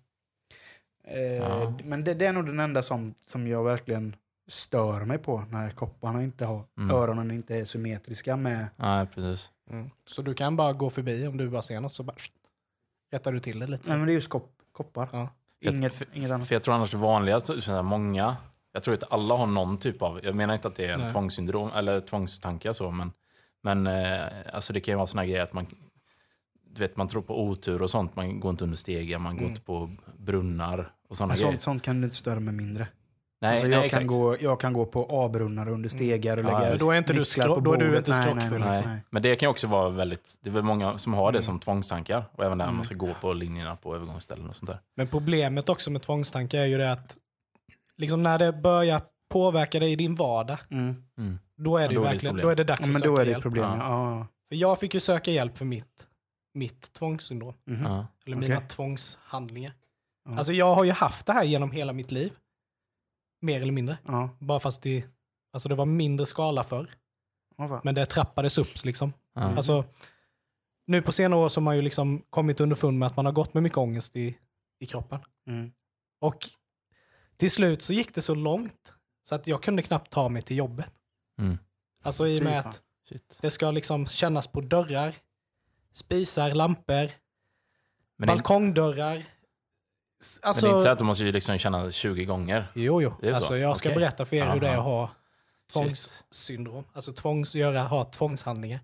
[1.04, 1.74] Eh, Ja.
[1.84, 4.16] Men det, det är nog den enda som, som jag verkligen
[4.48, 6.96] stör mig på när kopparna inte har, Mm.
[6.96, 8.68] öronen inte är symmetriska med...
[8.76, 9.52] Nej, precis.
[9.70, 9.90] Mm.
[10.06, 12.16] Så du kan bara gå förbi om du bara ser något så bara
[13.12, 13.90] rättar du till det lite.
[13.90, 15.10] Nej men det är just kopp, koppar.
[15.12, 15.30] Ja.
[15.62, 16.48] Inget, för, inget annat.
[16.48, 18.38] För jag tror annars det vanligaste, många,
[18.72, 21.00] jag tror att alla har någon typ av, jag menar inte att det är en
[21.00, 21.12] Nej.
[21.12, 23.12] tvångssyndrom eller tvångstankar så, men,
[23.62, 25.66] men eh, alltså det kan ju vara såna grejer att man,
[26.80, 29.40] du vet, man tror på otur och sånt, man går inte under stegen, man går
[29.42, 29.50] Mm.
[29.52, 31.48] inte på brunnar och sådana grejer.
[31.50, 32.88] sånt, sånt kan du inte störa mig mindre.
[33.42, 34.08] Nej, alltså, nej, jag, kan exakt.
[34.08, 37.14] gå, jag kan gå på A-brunnar under stegar och Ja, lägga men då är inte
[37.14, 38.92] du nycklar skro- på då är du inte Nej, skrockfull, Nej, liksom.
[38.92, 39.02] nej.
[39.10, 41.42] Men det kan ju också vara väldigt, det är väl många som har det Mm.
[41.44, 42.24] som tvångstankar.
[42.32, 42.76] Och även där Mm.
[42.76, 44.80] man ska gå på linjerna på övergångsställen och sånt där.
[44.96, 47.16] Men problemet också med tvångstankar är ju det att
[47.98, 50.96] liksom när det börjar påverka dig i din vardag, Mm.
[51.18, 51.40] Mm.
[51.58, 52.86] då är Ja, det då ju är det ett verkligen, då är det dags Ja,
[52.86, 53.42] att men söka då är det ett hjälp.
[53.44, 53.64] problem.
[53.66, 53.78] Ja.
[53.78, 54.18] Ja.
[54.20, 54.28] Ja.
[54.50, 56.06] För jag fick ju söka hjälp för mitt,
[56.54, 57.84] mitt tvångssyndrom, Mhm.
[57.84, 58.08] Ja.
[58.26, 58.50] eller Okej.
[58.50, 59.74] mina tvångshandlingar.
[60.26, 60.38] Ja.
[60.38, 62.34] Alltså jag har ju haft det här genom hela mitt liv.
[63.42, 63.98] Mer eller mindre.
[64.06, 64.30] Ja.
[64.40, 65.06] Bara fast det,
[65.54, 66.90] alltså det var mindre skala förr.
[67.84, 69.14] Men det trappades upp liksom.
[69.34, 69.42] Ja.
[69.42, 69.84] Alltså,
[70.88, 73.34] nu på senare år så har man ju liksom kommit underfund med att man har
[73.34, 74.38] gått med mycket ångest i,
[74.80, 75.20] i kroppen.
[75.48, 75.72] Mm.
[76.22, 76.38] Och
[77.38, 80.58] till slut så gick det så långt så att jag kunde knappt ta mig till
[80.58, 80.94] jobbet.
[81.42, 81.58] Mm.
[82.04, 83.38] Alltså i och med att Shit.
[83.42, 85.16] det ska liksom kännas på dörrar,
[86.00, 87.12] spisar, lampor,
[88.18, 89.26] Men balkongdörrar,
[90.22, 92.72] S- Men Alltså, det är inte så att du måste ju liksom känna 20 gånger.
[92.76, 93.14] Jo, jo.
[93.22, 93.36] Så?
[93.36, 94.00] Alltså, jag ska Okej.
[94.00, 95.10] berätta för er hur det är att ha
[95.74, 96.84] tvångssyndrom.
[96.94, 98.80] Alltså tvångs, göra, ha tvångshandlingar.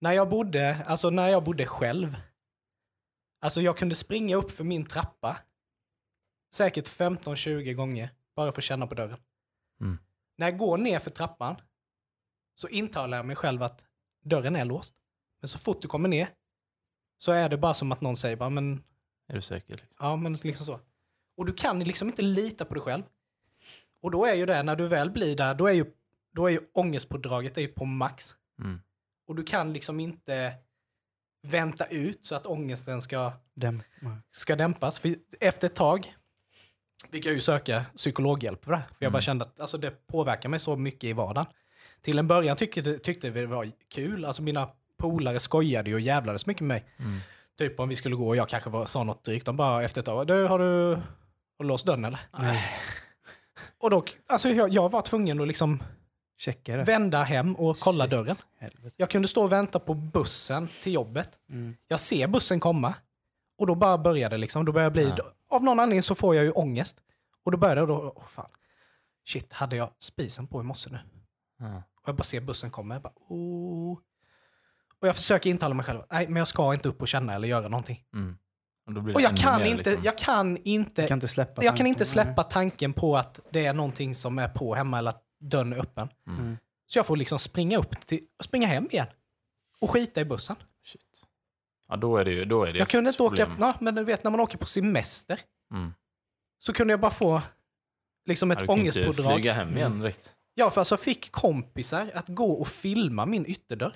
[0.00, 2.16] När jag bodde, alltså när jag bodde själv.
[3.40, 5.36] Alltså jag kunde springa upp för min trappa.
[6.54, 8.10] Säkert 15-20 gånger.
[8.36, 9.18] Bara för att känna på dörren.
[9.80, 9.98] Mm.
[10.36, 11.56] När jag går ner för trappan.
[12.54, 13.80] Så intalar jag mig själv att
[14.24, 14.94] dörren är låst.
[15.40, 16.28] Men så fort du kommer ner.
[17.18, 18.84] Så är det bara som att någon säger bara, men
[19.28, 19.74] Är du säker?
[19.74, 19.96] Liksom?
[19.98, 20.80] Ja, men liksom så.
[21.36, 23.02] Och du kan liksom inte lita på dig själv.
[24.02, 25.84] Och då är ju det, när du väl blir där, då är ju,
[26.34, 28.34] då är ju ångestpådraget är ju på max.
[28.60, 28.80] Mm.
[29.26, 30.54] Och du kan liksom inte
[31.42, 33.82] vänta ut så att ångesten ska, Dem.
[34.32, 34.98] ska dämpas.
[34.98, 36.14] För efter ett tag
[37.10, 38.82] fick jag ju söka psykologhjälp för det.
[38.88, 39.22] För jag bara Mm.
[39.22, 41.46] kände att alltså, det påverkar mig så mycket i vardagen.
[42.02, 44.24] Till en början tyckte, tyckte vi det var kul.
[44.24, 44.68] Alltså mina
[45.00, 46.84] polare skojade ju och jävlades mycket med mig.
[46.98, 47.20] Mm.
[47.58, 49.46] Typ om vi skulle gå och jag kanske var, sa något drygt.
[49.46, 50.98] De bara efter ett tag, du, har du, har
[51.58, 52.20] du låst dörren eller?
[52.38, 52.60] Nej.
[53.78, 55.82] Och då, alltså jag, jag var tvungen att liksom
[56.38, 56.84] Checka det.
[56.84, 58.36] vända hem och kolla dörren.
[58.58, 58.94] Helvete.
[58.96, 61.38] Jag kunde stå och vänta på bussen till jobbet.
[61.50, 61.76] Mm.
[61.88, 62.94] Jag ser bussen komma.
[63.58, 64.64] Och då bara började det liksom.
[64.64, 65.32] Då började jag bli, Ja.
[65.56, 66.96] av någon anledning så får jag ju ångest.
[67.44, 68.50] Och då började jag då, åh fan.
[69.26, 70.98] Shit, hade jag spisen på i morse nu?
[71.58, 71.82] Ja.
[72.02, 72.94] Och jag bara ser bussen komma.
[72.94, 73.98] Jag bara, oh.
[75.00, 77.48] Och jag försöker intala mig själv, nej men jag ska inte upp och känna eller
[77.48, 78.04] göra någonting.
[78.14, 78.36] Mm.
[78.86, 80.04] Och, då blir det Och jag kan, mer, inte, liksom.
[80.04, 81.86] jag kan inte, Jag kan inte släppa jag kan tanken.
[81.86, 85.72] inte släppa tanken på att det är någonting som är på hemma eller att dörren
[85.72, 86.08] är öppen.
[86.26, 86.56] Mm.
[86.86, 89.06] Så jag får liksom springa upp till, springa hem igen.
[89.80, 90.56] Och skita i bussen.
[90.84, 91.26] Shit.
[91.88, 93.56] Ja, då är det ju då är det Jag kunde inte åka, problem.
[93.60, 95.40] ja, men du vet när man åker på semester.
[95.74, 95.92] Mm.
[96.58, 97.42] Så kunde jag bara få
[98.26, 99.34] liksom Ja, ett du kan inte ångestpådrag.
[99.34, 100.32] flyga hem igen direkt.
[100.54, 103.92] Ja, för alltså jag fick kompisar att gå och filma min ytterdörr.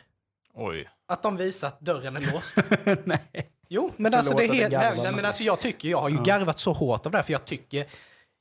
[0.54, 0.88] Oj.
[1.06, 2.56] Att de visar att dörren är låst.
[3.04, 3.50] Nej.
[3.68, 4.72] Jo, men alltså det är helt...
[4.72, 7.18] jag Nej, nej, men- alltså jag tycker, jag har ju garvat så hårt av det
[7.18, 7.86] här, för jag tycker,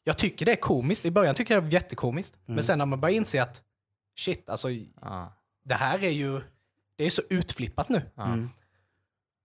[0.04, 1.06] jag tycker det är komiskt.
[1.06, 2.36] I början tycker jag det är jättekomiskt.
[2.36, 2.56] Mm.
[2.56, 3.62] Men sen när man börjar inse att
[4.20, 4.70] shit, alltså
[5.02, 5.34] Ja.
[5.66, 6.42] det här är ju,
[6.98, 8.02] det är så utflippat nu.
[8.16, 8.26] Ja.
[8.26, 8.50] Mm.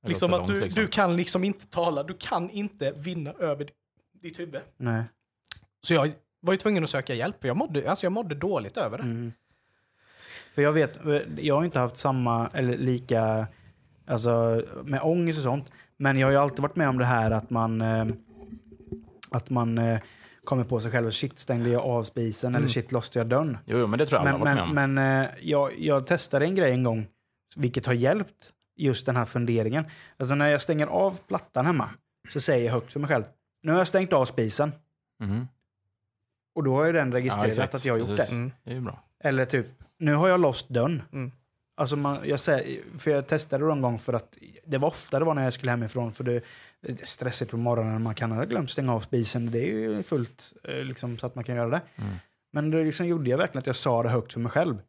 [0.07, 0.83] Liksom att långt, du, liksom.
[0.83, 3.69] du kan liksom inte tala, du kan inte vinna över
[4.23, 4.63] ditt huvud.
[4.77, 5.05] Nej.
[5.87, 8.77] Så jag var ju tvungen att söka hjälp, för jag mådde, alltså jag mådde dåligt
[8.77, 9.05] över det.
[9.05, 9.33] Mm.
[10.55, 10.99] För jag vet,
[11.39, 13.47] jag har inte haft samma eller lika,
[14.07, 15.73] alltså med ångest och sånt.
[15.97, 18.07] Men jag har ju alltid varit med om det här att man, eh,
[19.31, 20.01] att man eh,
[20.45, 21.11] kommer på sig själv.
[21.11, 22.55] Shit, stängde jag av spisen?
[22.55, 23.59] Eller shit, låste jag dörren?
[23.67, 25.05] Jo, jo, men det tror jag alla Men, har varit med men, om.
[25.05, 27.07] men eh, jag, jag testade en grej en gång,
[27.57, 29.85] vilket har hjälpt just den här funderingen.
[30.17, 31.89] Alltså när jag stänger av plattan hemma
[32.29, 33.25] så säger jag högt för mig själv,
[33.63, 34.73] nu har jag stängt av spisen.
[35.21, 35.49] Mhm.
[36.55, 37.75] Och då har ju den Ja, registrerat exakt.
[37.75, 38.31] att jag har gjort Precis.
[38.31, 38.37] det.
[38.37, 38.53] Mm.
[38.65, 39.05] Det är ju bra.
[39.25, 39.67] Eller typ,
[39.99, 41.03] nu har jag låst dörren.
[41.13, 41.33] Mm.
[41.77, 45.19] Alltså man, jag säger, för jag testade det en gång för att det var ofta
[45.19, 46.13] det var när jag skulle hemifrån.
[46.13, 46.43] För det
[46.81, 49.51] det är stressigt på morgonen, man kan ha glömt stänga av spisen.
[49.51, 51.81] Det är ju fullt eh, liksom, så att man kan göra det.
[51.97, 52.15] Mm.
[52.53, 54.83] Men det liksom gjorde jag verkligen att jag sa det högt för mig själv.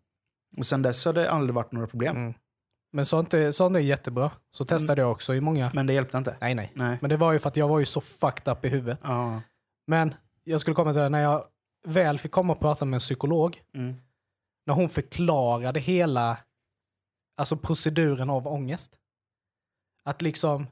[0.58, 2.16] Och sen dess har det aldrig varit några problem.
[2.18, 2.34] Mm.
[2.92, 4.32] Men sånt är, sånt är jättebra.
[4.52, 5.72] Så testade jag också i många...
[5.74, 6.36] Men det hjälpte inte.
[6.42, 6.72] Nej, nej.
[6.76, 6.98] Nej.
[7.02, 9.00] Men det var ju för att jag var ju så fucked up i huvudet.
[9.04, 9.42] Ja.
[9.88, 11.44] Men jag skulle komma till det, när jag
[11.88, 13.96] väl fick komma och prata med en psykolog, Mm.
[14.70, 16.38] När hon förklarade hela
[17.38, 18.92] alltså proceduren av ångest.
[20.04, 20.68] Att liksom,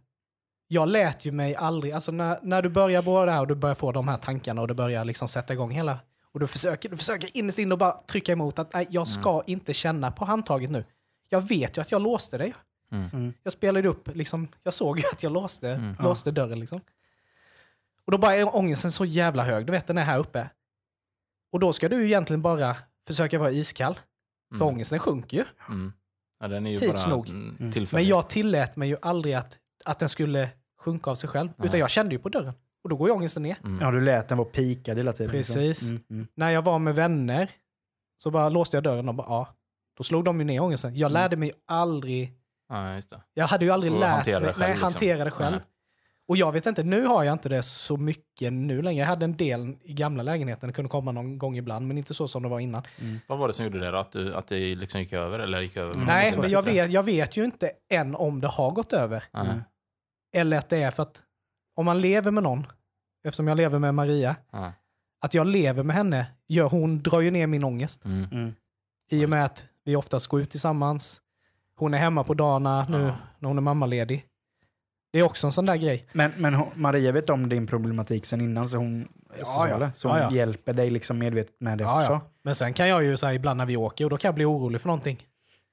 [0.68, 3.56] jag lät ju mig aldrig, alltså när, när du börjar på det här och du
[3.56, 6.00] börjar få de här tankarna och du börjar liksom sätta igång hela,
[6.32, 9.44] och du försöker, du försöker innerst inne och bara trycka emot att nej, jag ska
[9.48, 10.86] inte känna på handtaget nu.
[11.30, 12.54] Jag vet ju att jag låste det.
[12.92, 13.10] Mm.
[13.14, 13.34] Mm.
[13.44, 15.96] Jag spelade upp, liksom, jag såg ju att jag låste, Mm.
[16.00, 16.82] låste dörren liksom.
[18.06, 20.50] Och då bara är ångesten så jävla hög, du vet den är här uppe.
[21.52, 22.76] Och då ska du ju egentligen bara
[23.08, 24.00] försöka vara iskall.
[24.50, 24.68] För Mm.
[24.68, 25.44] ångesten sjunker ju.
[25.70, 25.94] Mm.
[26.40, 27.30] Ja, den är ju Tids bara nog.
[27.30, 27.86] mm.
[27.92, 31.50] Men jag tillät mig ju aldrig att, att den skulle sjunka av sig själv.
[31.58, 31.68] Nej.
[31.68, 32.54] Utan jag kände ju på dörren.
[32.84, 33.58] Och då går ju ångesten ner.
[33.64, 33.80] Mm.
[33.82, 35.32] ja, du lät den vara pikad hela tiden.
[35.32, 35.56] Precis.
[35.58, 35.90] Liksom.
[35.90, 36.04] Mm.
[36.10, 36.28] Mm.
[36.36, 37.52] När jag var med vänner
[38.24, 39.56] så bara låste jag dörren och bara ja.
[39.98, 40.96] Då slog de ju ner ångesten.
[40.96, 42.34] Jag lärde mig aldrig,
[42.70, 43.22] Ja, just det.
[43.34, 44.84] jag hade ju aldrig Och lärt mig, själv, nej, liksom.
[44.84, 45.56] hantera det själv.
[45.56, 45.66] Nej.
[46.28, 49.00] Och jag vet inte, nu har jag inte det så mycket nu längre.
[49.00, 52.14] Jag hade en del i gamla lägenheten, det kunde komma någon gång ibland, men inte
[52.14, 52.84] så som det var innan.
[53.28, 53.98] Vad var det som gjorde det då?
[53.98, 55.40] Att, du, att det liksom gick över?
[55.40, 55.94] Eller gick över?
[55.94, 59.24] med Nej, men jag vet, jag vet ju inte än om det har gått över.
[59.34, 59.62] Mm.
[60.34, 61.22] Eller att det är för att
[61.76, 62.68] om man lever med någon,
[63.24, 64.36] eftersom jag lever med Maria,
[65.22, 68.06] att jag lever med henne, gör, hon drar ju ner min ångest.
[68.06, 68.26] Mm.
[68.32, 68.56] Mm.
[69.10, 71.22] I och med att vi oftast går ut tillsammans.
[71.76, 74.26] Hon är hemma på dagarna nu när hon är mammaledig.
[75.12, 76.08] Det är också en sån där grej.
[76.14, 79.08] Men, men hon, Maria vet om din problematik sen innan, så hon,
[79.40, 79.92] Ja, så, ja.
[79.96, 80.32] så Ja, hon ja.
[80.32, 82.12] hjälper dig liksom medvetet med det Ja, också.
[82.12, 82.22] ja.
[82.44, 84.46] Men sen kan jag ju säga ibland när vi åker, och då kan jag bli
[84.46, 85.24] orolig för någonting.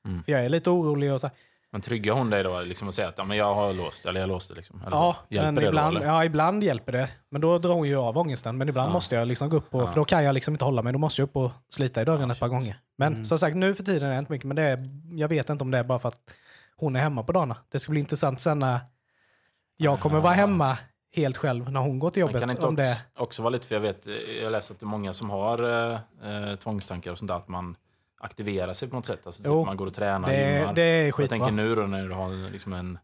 [0.09, 0.23] Mm.
[0.23, 1.37] För jag är lite orolig och så här,
[1.73, 4.21] Men tryggar hon dig då liksom och säger att ja, men jag har låst, eller
[4.21, 4.81] jag låste liksom?
[4.87, 6.07] Eller Ja, men det då, ibland, eller?
[6.07, 7.09] ja, ibland hjälper det.
[7.31, 8.57] Men då drar hon ju av ångesten.
[8.59, 8.93] Men ibland Ja.
[8.93, 9.87] måste jag liksom gå upp och, Ja.
[9.87, 10.93] för då kan jag liksom inte hålla mig.
[10.93, 12.59] Då måste jag upp och slita i dörren Ja, ett par shit.
[12.59, 12.77] gånger.
[12.99, 13.25] Men Mm.
[13.25, 14.47] som sagt, nu för tiden är det inte mycket.
[14.47, 16.19] Men det är, jag vet inte om det är bara för att
[16.77, 17.57] hon är hemma på dagarna.
[17.71, 18.79] Det ska bli intressant sen när
[19.77, 20.37] jag kommer vara Ah.
[20.37, 20.79] hemma
[21.17, 22.41] helt själv när hon går till jobbet.
[22.41, 24.07] kan det inte om också, det, också vara lite, för jag vet,
[24.43, 25.63] jag läser att det är många som har
[25.93, 26.01] eh,
[26.51, 27.77] eh, tvångstankar och sånt där, att man
[28.21, 29.27] aktiverar sig på något sätt.
[29.27, 30.75] Alltså, typ, Jo, man går och tränar, det, gymmar.
[30.75, 31.29] det är Jag skitbra.
[31.39, 32.99] tänker nu då när du har liksom en,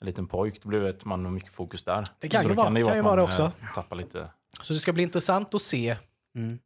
[0.00, 2.04] en liten pojk, då blir det att man har mycket fokus där.
[2.18, 3.42] Det kan Så ju då vara- det kan ju vara det man, också.
[3.42, 4.28] eh, Tappar lite.
[4.62, 5.96] Så det ska bli intressant att se
[6.34, 6.58] Mm.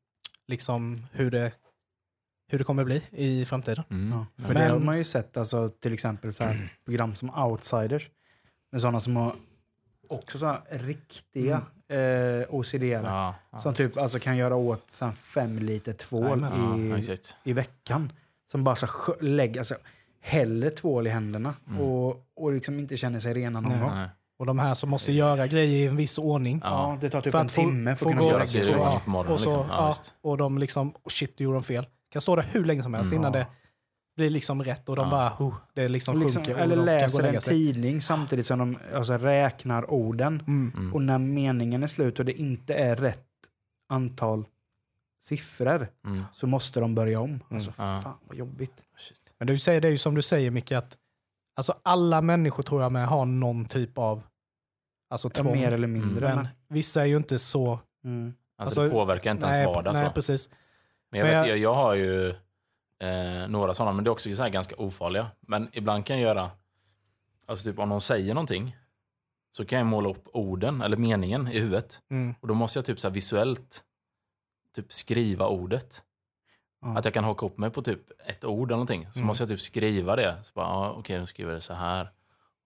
[0.49, 1.53] liksom, hur, det,
[2.49, 3.85] hur det kommer bli i framtiden.
[3.91, 4.13] Mm.
[4.19, 7.31] Ja, för Men- det har man ju sett, alltså, till exempel så här, program som
[7.31, 8.11] Outsiders.
[8.75, 9.33] Med sådana som har
[10.09, 12.83] också så här riktiga eh, OCD.
[12.83, 17.17] Ja, ja, som typ alltså, kan göra åt så här, fem liter tvål ja, i,
[17.45, 18.13] i veckan.
[18.51, 18.87] Som bara så
[19.21, 19.75] lägger, alltså,
[20.21, 21.81] häller tvål i händerna Mm.
[21.81, 23.81] och, och liksom inte känner sig rena någon Nej.
[23.81, 23.91] gång.
[23.95, 24.09] Nej.
[24.39, 26.61] Och de här som måste göra grejer i en viss ordning.
[26.65, 26.99] Ja.
[27.01, 29.51] Det tar typ För en timme för få att kunna Göra ryggen Ja, och, så,
[29.51, 29.67] liksom.
[29.71, 31.87] ja, och de liksom, oh shit, du gjorde de fel.
[32.13, 33.21] Kan stå där hur länge som helst Mm.
[33.23, 33.47] innan det
[34.17, 35.11] blir liksom rätt och de Ja.
[35.11, 36.61] bara, oh, det liksom, Liksom, sjunker.
[36.63, 40.43] eller och de kan gå och läser en tidning samtidigt som de alltså, räknar orden.
[40.47, 40.73] Mm.
[40.77, 40.95] Mm.
[40.95, 43.27] Och när meningen är slut och det inte är rätt
[43.89, 44.45] antal
[45.23, 46.25] siffror Mm.
[46.33, 47.41] så måste de börja om.
[47.51, 48.01] Alltså, Ja.
[48.05, 48.75] fan vad jobbigt.
[48.97, 49.21] Shit.
[49.39, 50.97] Men du säger, det är ju som du säger Micke, att
[51.57, 54.23] alltså, alla människor tror jag med har någon typ av
[55.11, 55.53] alltså, Ja, tvång.
[55.53, 56.29] mer eller mindre.
[56.29, 57.79] men Men, vissa är ju inte så...
[58.05, 58.35] mm.
[58.57, 59.95] Alltså, Alltså, det påverkar inte ens vardag.
[59.95, 60.11] nej så.
[60.13, 60.49] precis.
[61.11, 62.35] Men jag, Men vet, jag- jag, jag har ju
[63.05, 65.27] eh, några sådana, men det är också så ganska ofarliga.
[65.41, 66.51] Men ibland kan jag göra,
[67.47, 68.77] alltså typ om någon säger någonting,
[69.51, 72.01] så kan jag måla upp orden, eller meningen, i huvudet.
[72.11, 72.35] Mm.
[72.41, 73.85] Och då måste jag typ så visuellt
[74.77, 76.03] typ skriva ordet.
[76.83, 76.99] Ja.
[76.99, 79.07] Att jag kan haka upp mig på typ ett ord eller någonting.
[79.13, 79.27] Så Mm.
[79.27, 80.37] måste jag typ skriva det.
[80.43, 82.11] Så bara, ah, okej, då skriver jag det så här.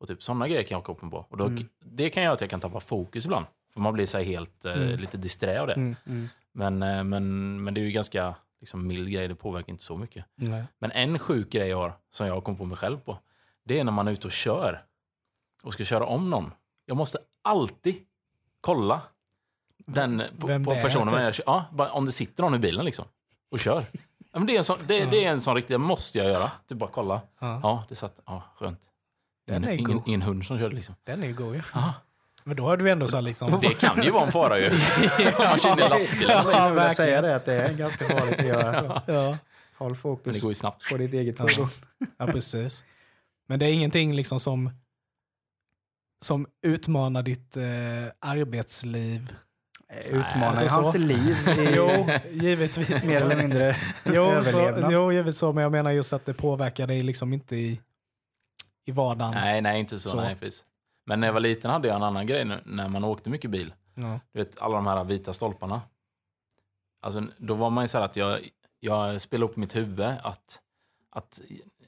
[0.00, 1.26] Och typ sådana grejer kan jag haka upp mig på.
[1.30, 1.68] Och då, Mm.
[1.84, 3.46] det kan göra att jag kan tappa fokus ibland.
[3.72, 4.98] För man blir så helt eh, Mm.
[5.00, 5.72] lite disträ av det.
[5.74, 5.96] Mm.
[6.06, 6.28] Mm.
[6.52, 9.96] Men, eh, men, men det är ju ganska liksom, mild grej, det påverkar inte så
[9.96, 10.24] mycket.
[10.34, 10.64] Nej.
[10.78, 13.18] Men en sjuk grej jag har, som jag kommit på mig själv på,
[13.64, 14.84] det är när man är ute och kör
[15.62, 16.52] och ska köra om någon.
[16.86, 17.96] Jag måste alltid
[18.60, 19.02] kolla
[19.86, 21.14] den på, på personen.
[21.14, 21.22] typ.
[21.22, 23.04] Jag, kör- ja, bara om det sitter någon i bilen liksom
[23.50, 23.82] och kör.
[24.32, 26.50] Ja, men det, är en sån, det, det är en sån riktig, måste jag göra.
[26.66, 27.20] Typ bara kolla.
[27.40, 27.60] Ja.
[27.62, 28.80] Ja, det satt, ja, skönt.
[29.46, 30.08] Den Ingen, är ingen, god.
[30.08, 30.94] ingen hund som körde liksom.
[31.04, 31.62] Den är ju god ju.
[31.74, 31.94] Ja.
[32.48, 33.58] Men då har du ändå så här liksom...
[33.60, 34.66] Det kan ju vara en fara ju.
[34.70, 34.74] Om
[35.64, 36.30] man i lastbilen.
[36.30, 39.02] Jag skulle vilja säga det, att det är ganska farligt att göra.
[39.06, 39.12] Så.
[39.12, 39.38] ja.
[39.78, 40.90] Håll fokus det går ju snabbt.
[40.90, 41.48] på ditt eget Ja.
[41.48, 41.68] fordon.
[42.18, 42.84] ja, precis.
[43.48, 44.70] Men det är ingenting liksom som,
[46.24, 47.64] som utmanar ditt eh,
[48.20, 49.34] arbetsliv.
[50.04, 50.74] Utmanar alltså ju så.
[50.74, 53.06] hans liv i, Jo, givetvis.
[53.06, 54.92] mer eller mindre Jo, så, överlevnad.
[54.92, 57.80] jo, givetvis så, men jag menar just att det påverkar dig liksom inte i,
[58.86, 59.34] i vardagen.
[59.34, 60.08] Nej, nej, inte så.
[60.08, 60.16] Så.
[60.20, 60.64] Nej, precis.
[61.08, 63.50] Men när jag var liten hade jag en annan grej nu, när man åkte mycket
[63.50, 63.74] bil.
[63.94, 64.20] Ja.
[64.32, 65.80] Du vet, alla de här vita stolparna.
[67.02, 68.38] Alltså, då var man ju så här att jag,
[68.80, 70.58] jag spelade upp mitt huvud att,
[71.10, 71.40] att,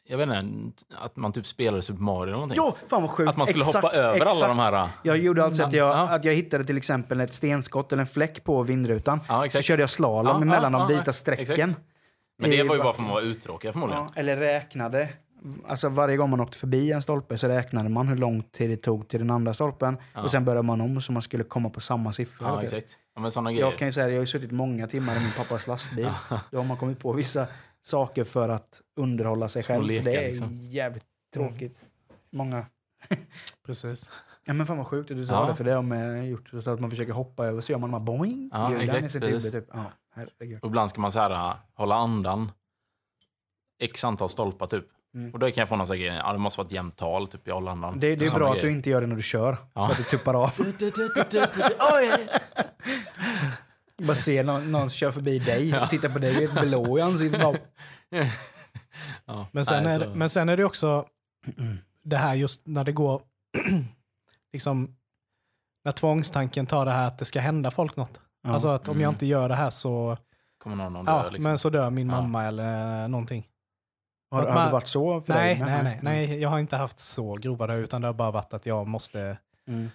[0.05, 2.57] jag vet inte, att man typ spelade Super Mario eller någonting.
[2.59, 3.31] Jo, fan vad sjukt.
[3.31, 4.43] att man skulle Exakt, hoppa över exakt.
[4.43, 4.89] alla de här.
[5.03, 6.09] Jag gjorde alltså att jag, Ja.
[6.09, 9.21] att jag hittade till exempel ett stenskott eller en fläck på vindrutan.
[9.29, 11.43] Ja, så körde jag slalom Ja, mellan ja, de ja, vita strecken.
[11.71, 11.81] exakt.
[12.39, 14.03] Men det var ju bara för att man var uttråkad förmodligen.
[14.03, 15.09] Ja, eller räknade.
[15.67, 18.77] Alltså varje gång man åkte förbi en stolpe så räknade man hur lång tid det
[18.77, 19.97] tog till den andra stolpen.
[20.15, 20.23] Ja.
[20.23, 22.47] Och sen började man om så man skulle komma på samma siffra.
[22.49, 22.99] Ja, exakt.
[23.15, 23.65] Ja, men sådana grejer.
[23.67, 26.11] Jag kan ju säga att jag har ju suttit många timmar i min pappas lastbil.
[26.51, 27.47] Då har man kommit på vissa
[27.83, 29.87] saker för att underhålla sig Små själv.
[29.87, 30.49] lekar, för det är liksom.
[30.53, 31.79] jävligt tråkigt.
[32.33, 32.67] Många.
[33.67, 34.11] Precis.
[34.45, 35.47] Ja men fan vad sjukt att du sa Ja.
[35.49, 36.49] det, för det har man gjort.
[36.65, 38.51] Så att man försöker hoppa över så gör man de här boing.
[38.53, 39.53] Ja, exakt, i sitt huvud.
[39.53, 39.69] Typ.
[39.73, 39.85] Ja,
[40.15, 40.59] herregud.
[40.63, 42.53] Och ibland ska man så här, hålla andan.
[43.83, 44.85] X antal stolpar typ.
[45.15, 45.33] Mm.
[45.33, 46.97] Och då kan jag få någon sån här grej, ja det måste vara ett jämnt
[46.97, 48.01] tal, typ jag håller andan.
[48.01, 48.67] Det, det är bra att grejer.
[48.67, 49.57] du inte gör det när du kör.
[49.75, 49.87] Ja.
[49.87, 50.53] Så att du tuppar av.
[53.99, 56.99] Bara se någon, någon kör förbi dig och tittar på dig, det är ett blå
[56.99, 57.41] i ansiktet.
[57.43, 57.57] Bara,
[59.27, 59.47] Ja.
[59.53, 61.07] Men sen, Nej, är, så- det- men sen är det också
[62.03, 63.23] det här just när det går,
[64.53, 64.97] liksom,
[65.85, 68.21] när tvångstanken tar det här att det ska hända folk något.
[68.43, 68.53] Ja.
[68.53, 69.15] Alltså att om jag Mm.
[69.15, 70.17] inte gör det här så,
[70.59, 71.45] Kommer någon att ja, dö liksom.
[71.51, 72.21] men så dör min Ja.
[72.21, 73.47] mamma eller någonting.
[74.31, 75.65] Har, att har man- det varit så för Nej, dig?
[75.65, 78.53] nej, nej, nej, jag har inte haft så grova död, utan det har bara varit
[78.55, 79.91] att jag måste Mm.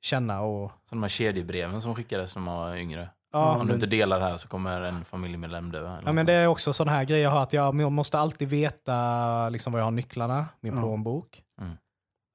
[0.00, 0.70] känna och...
[0.84, 3.08] Så de här kedjebreven som skickades när man var yngre.
[3.32, 5.98] Ja, Om du men- inte delar det här så kommer en familjemedlem dö.
[6.04, 9.48] Ja, men det är också sådana här grejer jag har, att jag måste alltid veta
[9.48, 10.80] liksom, var jag har nycklarna, min Ja.
[10.80, 11.42] plånbok.
[11.60, 11.76] Mm.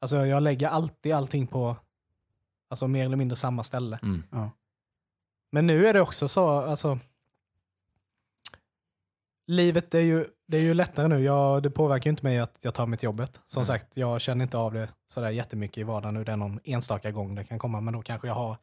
[0.01, 1.75] Alltså jag lägger alltid allting på
[2.69, 3.99] alltså, mer eller mindre samma ställe.
[4.03, 4.23] Mm.
[5.51, 6.99] Men nu är det också så, alltså.
[9.47, 11.19] Livet är ju, det är ju lättare nu.
[11.19, 13.41] Jag, det påverkar ju inte mig att jag tar till jobbet.
[13.45, 13.65] Som Mm.
[13.65, 16.23] sagt, jag känner inte av det sådär jättemycket i vardagen nu.
[16.23, 18.57] Det är någon enstaka gång det kan komma, men då kanske jag har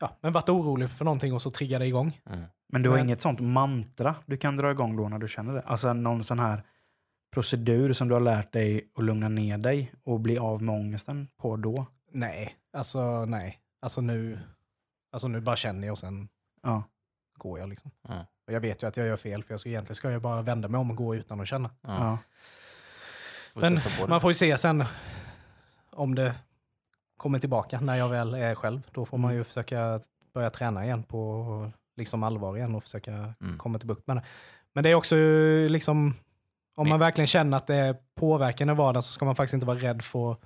[0.00, 2.20] ja, men varit orolig för någonting och så triggar det igång.
[2.26, 2.44] Mm.
[2.72, 5.54] Men du har Men- inget sånt mantra du kan dra igång då när du känner
[5.54, 5.60] det?
[5.62, 6.62] Alltså någon sån här
[7.34, 11.28] procedur som du har lärt dig att lugna ner dig och bli av med ångesten
[11.36, 11.86] på då?
[12.12, 13.58] Nej, alltså nej.
[13.82, 14.38] Alltså nu,
[15.12, 16.28] alltså nu bara känner jag och sen
[16.62, 16.82] Ja.
[17.34, 17.90] Går jag liksom.
[18.08, 18.26] Ja.
[18.46, 20.42] Och jag vet ju att jag gör fel, för jag ska, egentligen ska jag bara
[20.42, 21.70] vända mig om och gå utan att känna.
[21.80, 21.96] Ja.
[21.98, 22.18] ja.
[23.54, 23.78] Men
[24.08, 24.84] man får ju se sen
[25.90, 26.34] om det
[27.16, 28.82] kommer tillbaka när jag väl är själv.
[28.92, 29.38] Då får man Mm.
[29.38, 30.00] ju försöka
[30.34, 33.58] börja träna igen på liksom allvar igen och försöka Mm.
[33.58, 34.22] komma till bukt med det.
[34.72, 35.16] Men det är också
[35.68, 36.14] liksom,
[36.76, 39.78] om man verkligen känner att det påverkar en vardag så ska man faktiskt inte vara
[39.78, 40.40] rädd för att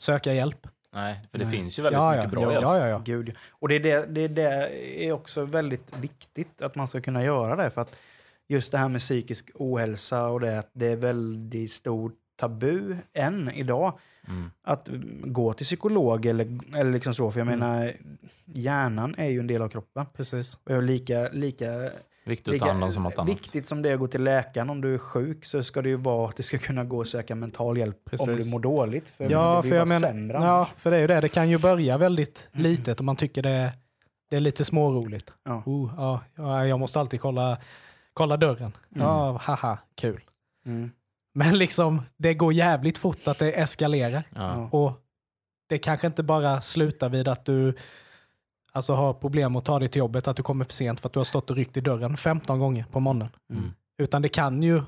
[0.00, 0.66] söka hjälp.
[0.92, 1.52] Nej, för det Nej.
[1.56, 2.62] finns ju väldigt Ja, ja, mycket bra ja, hjälp.
[2.62, 3.02] ja, ja, ja.
[3.04, 3.28] Gud.
[3.28, 3.34] ja.
[3.50, 7.56] Och det är, det, det, det är också väldigt viktigt att man ska kunna göra
[7.56, 7.70] det.
[7.70, 7.96] För att
[8.48, 13.50] just det här med psykisk ohälsa och det, att det är väldigt stor tabu än
[13.50, 13.98] idag.
[14.28, 14.50] Mm.
[14.62, 14.88] Att
[15.24, 17.30] gå till psykolog eller, eller liksom så.
[17.30, 17.58] För jag Mm.
[17.58, 17.92] menar,
[18.44, 20.06] hjärnan är ju en del av kroppen.
[20.16, 20.58] Precis.
[20.64, 21.90] Och lika, lika,
[22.28, 23.28] Viktigt att lika ta hand om som något annat.
[23.28, 25.88] viktigt som det är att gå till läkaren om du är sjuk så ska det
[25.88, 28.44] ju vara att du ska kunna gå och söka mental hjälp om Precis.
[28.46, 29.10] du mår dåligt.
[29.10, 30.68] För Ja, det blir för jag bara menar, sämre ja, annars.
[30.76, 31.20] för det är ju det.
[31.20, 33.72] Det kan ju börja väldigt litet och man tycker det,
[34.30, 35.32] det är lite småroligt.
[35.44, 35.62] Ja.
[35.66, 37.58] Oh, ja, ja, jag måste alltid kolla,
[38.12, 38.72] kolla dörren.
[38.88, 40.20] Ja, haha, kul.
[40.66, 40.90] Mm.
[41.34, 44.22] Men liksom, det går jävligt fort att det eskalerar.
[44.34, 44.68] Ja.
[44.72, 44.92] Och
[45.68, 47.74] det kanske inte bara slutar vid att du
[48.78, 51.12] alltså, har problem att ta dig till jobbet, att du kommer för sent för att
[51.12, 53.28] du har stått och ryckt i dörren 15 gånger på morgonen.
[53.52, 53.70] Mm.
[53.98, 54.82] Utan det kan ju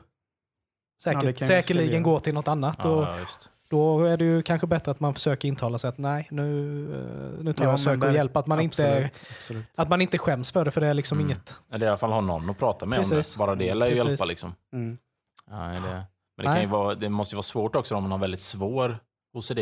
[1.02, 2.84] säkert, Ja, det kan säkerligen gå till något annat.
[2.84, 3.50] och Ja, just.
[3.68, 6.82] då är det ju kanske bättre att man försöker intala sig att nej, nu,
[7.38, 8.36] eh, nu tar Ja, jag och söker hjälp.
[8.36, 9.64] Att man, inte, Absolut, absolut.
[9.74, 11.26] att man inte skäms för det, för det är liksom Mm.
[11.30, 11.56] inget...
[11.72, 13.34] Eller i alla fall ha någon att prata med om Precis.
[13.34, 13.38] det.
[13.38, 14.08] Bara det lär ju Precis.
[14.08, 14.54] hjälpa liksom.
[14.72, 14.98] Mm.
[15.50, 18.12] Ja, det, men det, kan ju vara, det måste ju vara svårt också om man
[18.12, 18.98] har väldigt svår
[19.32, 19.58] OCD.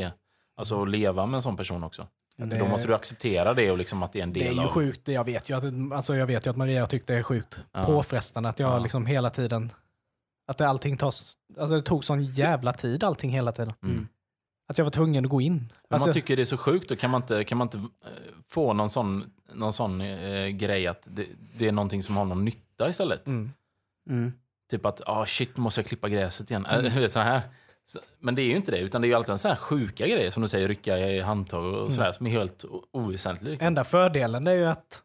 [0.57, 2.07] Alltså att leva med en sån person också.
[2.39, 4.43] Men För det- då måste du acceptera det och liksom att det är en del
[4.45, 4.69] Det är ju av...
[4.69, 7.59] sjukt, jag vet ju att, alltså jag vet ju att Maria tyckte det är sjukt
[7.73, 7.83] Ja.
[7.85, 8.79] påfrestande att jag Ja.
[8.79, 9.73] liksom hela tiden,
[10.49, 13.73] att det allting tas, alltså det tog sån jävla tid allting hela tiden.
[13.83, 14.09] Mm.
[14.69, 15.55] Att jag var tvungen att gå in.
[15.57, 17.79] Men Alltså, man tycker det är så sjukt, då kan man inte, kan man inte
[17.79, 17.85] eh,
[18.49, 21.27] få någon sån, någon sån eh, grej att det,
[21.59, 23.27] det är någonting som har någon nytta istället.
[23.27, 23.51] mm.
[24.11, 24.33] Mm.
[24.71, 26.67] Typ att, ah shit, nu måste jag klippa gräset igen.
[26.67, 26.87] Mm.
[27.05, 27.43] Äh, här.
[28.21, 30.07] Men det är ju inte det, utan det är ju alltid en sån här sjuka
[30.07, 31.91] grejer som du säger, rycka i handtag och Mm.
[31.91, 33.51] sådär, som är helt oväsentligt.
[33.51, 33.67] Liksom.
[33.67, 35.03] Enda fördelen är ju att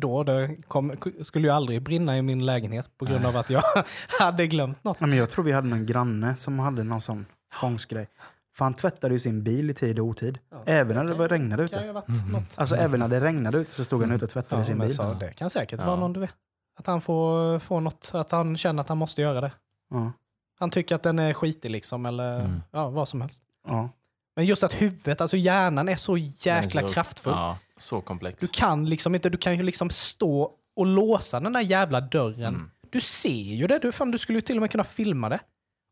[0.00, 3.28] då det kom, skulle ju aldrig brinna i min lägenhet på grund Nej.
[3.28, 3.62] av att jag
[4.20, 4.96] hade glömt något.
[5.00, 7.26] Ja, men jag tror vi hade någon granne som hade någon sån
[7.60, 8.08] tvångsgrej.
[8.54, 10.38] För han tvättade ju sin bil i tid och otid.
[10.66, 12.02] även när det regnade kan ju ute.
[12.32, 12.42] något.
[12.54, 14.86] Alltså även när det regnade ute så stod han ute och tvättade Ja, sin men
[14.86, 14.96] bil.
[14.96, 15.86] så, det kan säkert Ja.
[15.86, 16.30] vara någon du vet.
[16.78, 19.52] Att han får, får något, att han känner att han måste göra det.
[19.90, 20.12] Ja.
[20.58, 22.62] Han tycker att den är skitig liksom, eller Mm.
[22.70, 23.42] ja, vad som helst.
[23.66, 23.88] Ja.
[24.36, 26.32] Men just att huvudet, alltså hjärnan är så Den är
[26.62, 27.32] jäkla så- kraftfull.
[27.36, 28.40] Ja, så komplex.
[28.40, 32.54] Du kan liksom inte, du kan ju liksom stå och låsa den där jävla dörren.
[32.54, 32.70] Mm.
[32.90, 35.40] Du ser ju det, du, fan, du skulle ju till och med kunna filma det.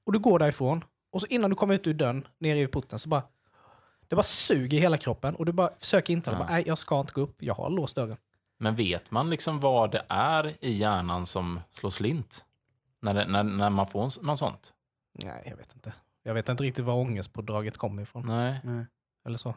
[0.07, 2.99] Och du går därifrån, och så innan du kommer ut ur dörren, ner i porten,
[2.99, 3.23] så bara...
[4.09, 6.39] Det bara suger i hela kroppen och du bara försöker inte, Ja.
[6.39, 8.17] bara, nej jag ska inte gå upp, jag har låst dörren.
[8.59, 12.45] Men vet man liksom vad det är i hjärnan som slår slint?
[13.03, 14.73] När, det, när, när man får något sånt?
[15.25, 15.93] Nej, jag vet inte.
[16.23, 18.27] Jag vet inte riktigt var ångestpådraget kommer ifrån.
[18.27, 18.87] Nej, Nej.
[19.27, 19.55] Eller så.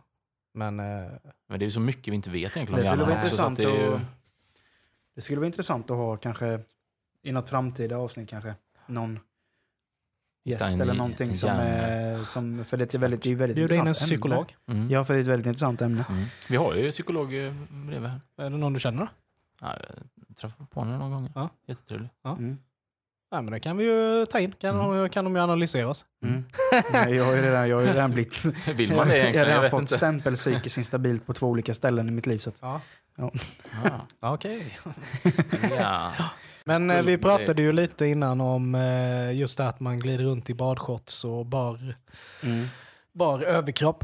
[0.54, 1.12] Men eh,
[1.48, 3.36] men det är ju så mycket vi inte vet egentligen Det skulle hjärnan vara också,
[3.36, 3.96] så att intressant det är ju...
[3.96, 4.02] att...
[5.16, 6.60] Det skulle vara intressant att ha kanske
[7.24, 8.56] i något framtida avsnitt kanske
[8.88, 9.20] någon
[10.44, 12.66] gäst en eller någonting en som, är, som...
[12.66, 14.18] För det är väldigt, det är väldigt bjuda in en intressant ämne.
[14.18, 14.56] psykolog.
[14.68, 14.90] Mm.
[14.90, 16.06] Ja, för det är ett väldigt intressant ämne.
[16.10, 16.26] Mm.
[16.50, 18.22] Vi har ju psykolog eh, bredvid här.
[18.38, 19.08] Är det någon du känner då?
[19.62, 19.78] Ja,
[20.28, 21.32] jag träffade på henne någon gång.
[21.36, 21.50] Ja.
[21.68, 22.10] Jättetrevlig.
[22.24, 22.58] Mm.
[23.32, 24.52] Ja, men det kan vi ju ta in.
[24.52, 25.10] Kan, Mm.
[25.10, 26.06] kan de ju analysera oss.
[26.26, 26.44] Mm.
[26.92, 28.46] Nej, jag har ju redan, jag har ju redan blivit...
[28.76, 29.36] Vill man det jag har egentligen?
[29.40, 29.94] Jag redan vet fått inte.
[29.94, 32.38] stämpel psykiskt instabilt på två olika ställen i mitt liv.
[32.38, 32.82] Så att, Ja.
[34.20, 34.32] Ja.
[34.34, 34.80] Okej.
[35.80, 36.14] ja.
[36.66, 40.50] Men eh, vi pratade ju lite innan om eh, just det att man glider runt
[40.50, 41.96] i badshorts och bar,
[42.44, 42.68] mm.
[43.14, 44.04] bar överkropp.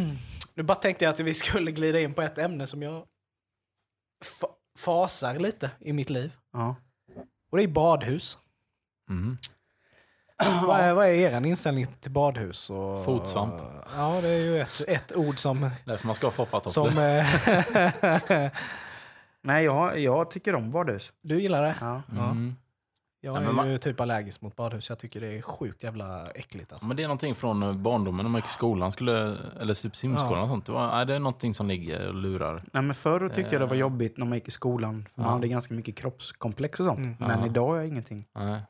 [0.54, 3.04] nu bara tänkte jag att vi skulle glida in på ett ämne som jag
[4.24, 6.32] fa- fasar lite i mitt liv.
[6.52, 6.76] ja.
[7.50, 8.38] Och det är badhus.
[9.10, 9.36] Mm.
[10.66, 12.70] Vad, är, vad är er inställning till badhus?
[12.70, 13.54] Och, Fotsvamp.
[13.96, 15.70] Ja, det är ju ett, ett ord som...
[15.84, 17.02] Därför man ska ha som foppatofflor.
[17.02, 18.50] eh,
[19.42, 21.12] Nej, jag, jag tycker om badhus.
[21.22, 21.74] du gillar det?
[21.80, 22.02] Ja.
[22.12, 22.54] Mm.
[23.20, 24.88] Jag Ja, är man- ju typ allergisk mot badhus.
[24.88, 26.72] Jag tycker det är sjukt jävla äckligt.
[26.72, 26.86] Alltså.
[26.86, 29.96] Men det är någonting från eh, barndomen när man gick i skolan, skulle, eller typ
[29.96, 30.42] simskolan Ja.
[30.42, 30.66] och sånt.
[30.66, 32.62] Det, var, det är någonting som ligger och lurar.
[32.72, 33.80] Nej, men förr tyckte jag det var Eh.
[33.80, 35.06] jobbigt när man gick i skolan.
[35.14, 35.34] För man Ja.
[35.34, 36.98] hade ganska mycket kroppskomplex och sånt.
[36.98, 37.16] Mm.
[37.18, 37.46] Men Ja.
[37.46, 38.26] idag är jag ingenting.
[38.34, 38.60] Nej.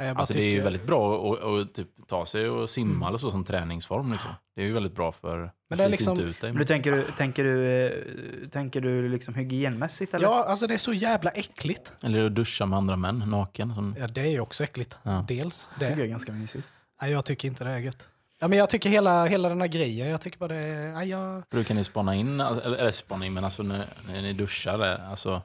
[0.00, 2.70] Ja, jag bara Alltså det är ju väldigt bra att, att typ, ta sig och
[2.70, 4.12] simma eller så som träningsform.
[4.12, 4.30] Liksom.
[4.56, 6.52] Det är ju väldigt bra för Men att det är liksom- inte ut dig.
[6.52, 10.26] Men du tänker du, tänker du, eh, tänker du liksom hygienmässigt eller?
[10.26, 11.92] Ja, alltså det är så jävla äckligt.
[12.02, 13.74] Eller att duscha med andra män naken.
[13.74, 14.98] Som, Ja, det är ju också äckligt.
[15.02, 15.24] Ja.
[15.28, 16.02] Dels Det det.
[16.02, 16.68] är ganska mysigt.
[17.02, 18.08] Nej, jag tycker inte det är gött.
[18.38, 20.92] Ja, men jag tycker hela, hela den här grejen, jag tycker bara det är...
[20.92, 21.42] Ja, jag...
[21.50, 24.78] brukar ni spana in, alltså, eller, eller spana in, men alltså när, när ni duschar,
[24.78, 25.42] där, alltså,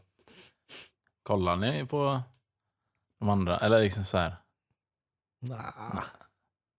[1.24, 2.22] kollar ni på
[3.20, 3.58] de andra?
[3.58, 4.36] Eller liksom så här.
[5.49, 6.03] Nah.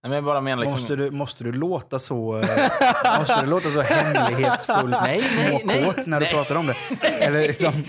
[0.02, 0.80] Nej, men jag bara menar liksom...
[0.80, 2.68] Måste, du, måste du låta så, eh,
[3.18, 6.34] måste du låta så hemlighetsfull Nej, nej, nej, småkåt när du nej.
[6.34, 7.06] pratar om det?
[7.06, 7.72] Eller liksom,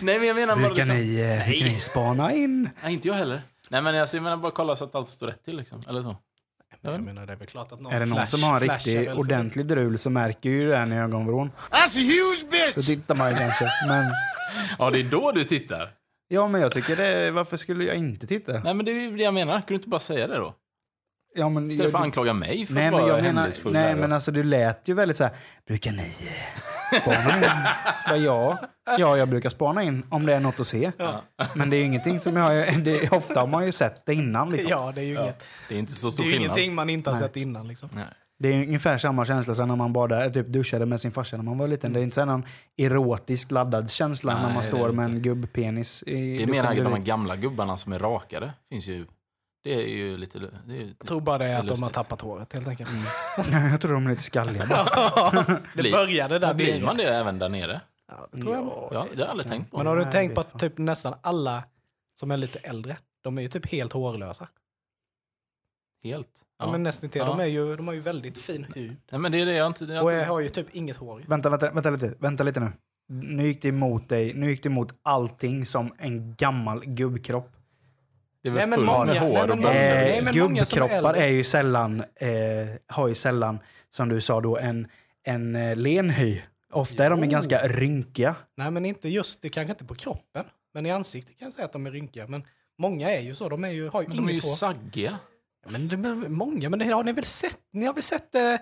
[0.00, 0.96] Nej, men jag menar bara brukar, liksom...
[0.96, 1.48] ni, eh, Nej.
[1.48, 2.70] brukar ni spana in?
[2.82, 3.40] Nej, inte jag heller.
[3.68, 5.82] Nej, men alltså, jag menar bara kolla så att allt står rätt till liksom.
[5.88, 6.16] Eller så.
[6.80, 8.80] Jag menar, det är väl klart att någon Är det någon flash- som har en
[8.80, 11.50] för- ordentlig drul så märker ju det här i ögonvrån.
[11.70, 12.74] That's a huge bitch!
[12.74, 13.68] Då tittar man ju kanske.
[13.88, 14.10] Men,
[14.78, 15.90] Ja, det är då du tittar.
[16.34, 18.52] Ja, men jag tycker det, varför skulle jag inte titta?
[18.52, 19.54] Nej, men det är ju det jag menar.
[19.54, 20.54] Kan du inte bara säga det då?
[21.36, 23.72] Ja, men, Istället för att anklaga mig för nej, att men vara jag menar, hemlighetsfull.
[23.72, 25.32] nej, där men alltså du lät ju väldigt så här,
[25.66, 27.42] brukar ni eh, spana in?
[28.08, 28.58] Bara, ja,
[28.98, 30.92] ja, jag brukar spana in om det är något att se.
[31.54, 34.50] Men det är ju ingenting som jag, det, ofta har man ju sett det innan
[34.50, 34.70] liksom.
[34.70, 35.44] Ja, det är ju inget.
[35.68, 36.46] Det är inte så Det stor är ju skillnad.
[36.58, 37.28] ingenting man inte har Nej.
[37.28, 37.88] sett innan liksom.
[37.92, 38.04] Nej.
[38.38, 41.44] Det är ungefär samma känsla som när man badade, typ duschade med sin farsa när
[41.44, 41.92] man var liten.
[41.92, 42.44] Det är inte någon
[42.76, 46.86] erotisk laddad känsla Nej, när man står med en gubbpenis i Det är mer de
[46.92, 48.52] här gamla gubbarna som är rakade.
[48.70, 49.06] Finns ju,
[49.64, 50.38] det är ju lite...
[50.38, 51.92] Det är, ju- Jag tror bara det är att de har lustigt.
[51.94, 52.90] tappat håret helt enkelt.
[53.70, 55.30] jag tror de är lite skalliga bara.
[55.74, 57.80] det Blir- började där blir man det även där nere?
[58.08, 58.64] Ja, det tror jag.
[58.64, 59.76] Ja, Ja, det har jag aldrig tänkt på.
[59.76, 61.64] Men har du Nej, tänkt på att typ nästan alla
[62.20, 64.48] som är lite äldre, de är ju typ helt hårlösa.
[66.04, 66.28] Helt.
[66.58, 66.64] Ja.
[66.66, 66.72] Ja.
[66.72, 67.18] Men nästan till.
[67.20, 67.26] Ja.
[67.26, 68.96] De, är ju, de har ju väldigt fin hud.
[69.10, 69.84] Nej, men det är det jag inte...
[69.84, 71.22] Jag Och inte jag har ju typ inget hår.
[71.26, 72.72] Vänta, vänta, vänta lite, vänta lite nu.
[73.08, 77.52] Nu gick det emot dig, nu gick det emot allting som en gammal gubbkropp.
[78.42, 79.58] det är Nej, väl men fullt många- med hår och.
[79.58, 82.28] Nej, Eh, men är gubbkroppar är ju sällan, eh,
[82.86, 83.58] har ju sällan,
[83.90, 84.88] som du sa då, en,
[85.22, 86.40] en eh, len hy.
[86.72, 87.30] Ofta är de ju Jo.
[87.30, 88.36] ganska rynkiga.
[88.56, 90.44] Nej, men inte just, det kanske inte på kroppen.
[90.74, 92.26] Men i ansiktet kan jag säga att de är rynkiga.
[92.26, 92.42] Men
[92.78, 94.50] många är ju så, de är ju, har ju Men de är ju inget hår.
[94.50, 95.18] saggiga.
[95.68, 97.58] Men det är många, men det har ni väl sett?
[97.72, 98.54] Ni har väl sett eh,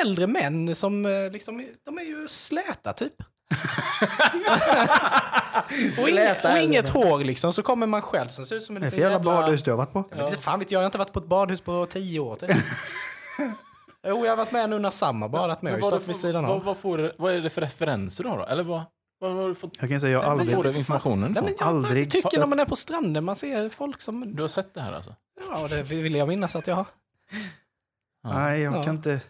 [0.00, 3.14] äldre män som eh, liksom, de är ju släta typ.
[6.02, 8.82] och, inget, och inget hår liksom, så kommer man själv som ser ut som en
[8.82, 10.04] Det är för liten jävla badhus du har varit på.
[10.10, 10.30] Ja.
[10.30, 12.50] Men fan vet jag, jag har inte varit på ett badhus på tio år typ.
[14.06, 15.72] Jo, jag har varit med nu när Samma badat med.
[15.72, 16.64] Har vad, vid sidan vad, av.
[16.64, 18.36] vad, får det, vad är det för referenser då?
[18.36, 18.44] då?
[18.44, 18.82] Eller vad,
[19.20, 19.76] vad har du fått?
[19.80, 20.74] Jag kan säga, jag har Vad får aldrig...
[20.74, 24.02] du informationen Nej, men jag aldrig tycker när man är på stranden, man ser folk
[24.02, 24.36] som...
[24.36, 25.14] Du har sett det här alltså?
[25.48, 26.86] Ja, det vill jag minnas att jag har.
[28.22, 28.34] Ja.
[28.34, 28.82] Nej, jag Ja.
[28.82, 29.20] kan inte...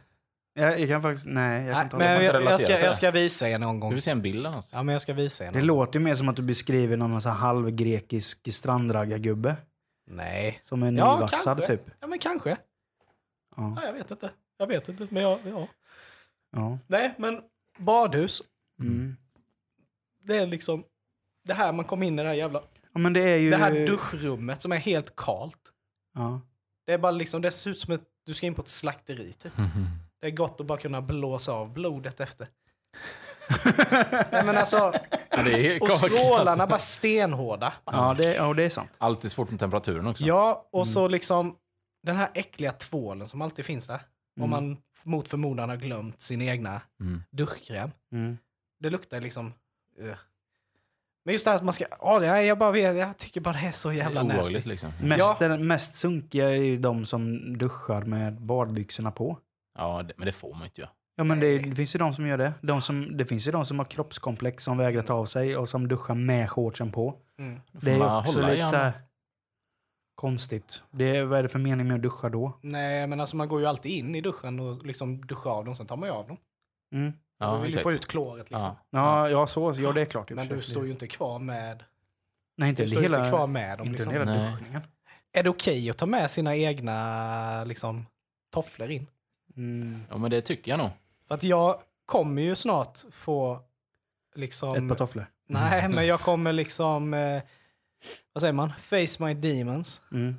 [0.54, 1.26] Jag, jag kan faktiskt...
[1.26, 2.80] Nej, jag kan Nej, inte men jag, relatera jag, ska, det.
[2.80, 3.92] jag ska visa er någon Du gång.
[3.92, 4.68] vill se en bild eller något?
[4.72, 5.66] Ja, men jag ska visa er Det någon.
[5.66, 9.56] låter ju mer som att du beskriver någon sån här halvgrekisk strandraggargubbe.
[10.06, 10.60] Nej.
[10.62, 11.76] Som är Ja, nyvaxad kanske.
[11.76, 11.90] typ.
[12.00, 12.50] Ja, men kanske.
[13.56, 13.76] Ja.
[13.76, 14.30] Ja, jag vet inte.
[14.58, 15.68] Jag vet inte, men jag, ja.
[16.56, 16.78] ja.
[16.86, 17.40] Nej, men
[17.78, 18.42] badhus,
[18.80, 19.16] Mm.
[20.24, 20.84] det är liksom
[21.44, 22.62] det här man kommer in i det här jävla...
[22.92, 23.50] ja men det är ju...
[23.50, 25.56] Det här duschrummet som är helt kalt.
[26.14, 26.40] Ja.
[26.86, 29.32] Det är bara liksom, det ser ut som att du ska in på ett slakteri
[29.32, 29.52] typ.
[30.20, 32.48] Det är gott att bara kunna blåsa av blodet efter.
[34.32, 34.92] Nej men alltså,
[35.80, 37.72] och strålarna bara stenhårda.
[37.84, 38.90] Ja, det, ja, det är sant.
[38.98, 40.24] Alltid svårt med temperaturen också.
[40.24, 41.56] Ja, och så liksom
[42.02, 44.00] den här äckliga tvålen som alltid finns där.
[44.40, 47.22] Om man mot förmodan har glömt sin egna Mm.
[47.30, 47.90] duschkräm.
[48.12, 48.38] Mm.
[48.80, 49.52] Det luktar liksom...
[50.00, 50.14] Uh.
[51.24, 51.84] Men just det här att man ska...
[52.00, 54.60] Ja, jag bara vet, jag tycker bara det är så jävla nasty.
[54.64, 54.90] liksom.
[55.02, 55.56] Mest, Ja.
[55.58, 59.38] mest sunkiga är ju de som duschar med badbyxorna på.
[59.78, 60.90] Ja, det, men det får man inte göra.
[61.16, 62.52] Ja, men det, det finns ju de som gör det.
[62.62, 65.68] De som, det finns ju de som har kroppskomplex som vägrar ta av sig och
[65.68, 67.14] som duschar med shortsen på.
[67.38, 67.60] Mm.
[67.72, 68.80] Det är också lite så handen.
[68.80, 68.92] här
[70.14, 70.82] konstigt.
[70.90, 72.58] Det är, vad är det för mening med att duscha då?
[72.62, 75.74] Nej, men alltså man går ju alltid in i duschen och liksom duschar av dem,
[75.76, 76.36] sen tar man ju av dem.
[76.94, 77.12] Mm.
[77.40, 78.60] Ja, du vill ju få ut kloret liksom.
[78.60, 78.76] Ja.
[78.90, 80.30] Ja, ja, så, ja, det är klart.
[80.30, 81.84] Men du står ju inte kvar med...
[82.56, 83.86] Nej, inte Du står hela, inte kvar med dem.
[83.86, 84.12] inte Liksom.
[84.12, 84.82] hela duschningen.
[85.32, 88.06] Är det okej att ta med sina egna liksom,
[88.52, 89.06] tofflor in?
[89.56, 90.02] Mm.
[90.10, 90.90] ja, men det tycker jag nog.
[91.28, 93.60] För att jag kommer ju snart få
[94.34, 94.74] liksom...
[94.74, 95.26] Ett par tofflor.
[95.48, 97.14] Nej, men jag kommer liksom...
[97.14, 97.42] Eh,
[98.32, 98.72] vad säger man?
[98.78, 100.02] Face my demons.
[100.12, 100.34] Mm.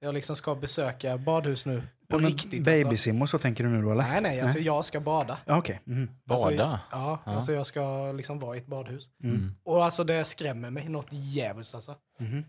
[0.00, 1.82] Jag liksom ska besöka badhus nu.
[2.14, 4.02] På Ja, men riktigt Babysim och så tänker du nu då eller?
[4.02, 4.12] alltså.
[4.12, 5.38] Nej, nej, alltså jag ska bada.
[5.44, 5.80] Ja, Okej.
[5.86, 6.10] Mm.
[6.28, 6.80] Alltså, Bada.
[6.90, 7.32] ja, Ja.
[7.32, 9.10] alltså jag ska liksom vara i ett badhus.
[9.22, 9.36] Mm.
[9.36, 9.54] Mm.
[9.64, 11.94] Och alltså det skrämmer mig något djävulskt alltså.
[12.18, 12.44] Mhm.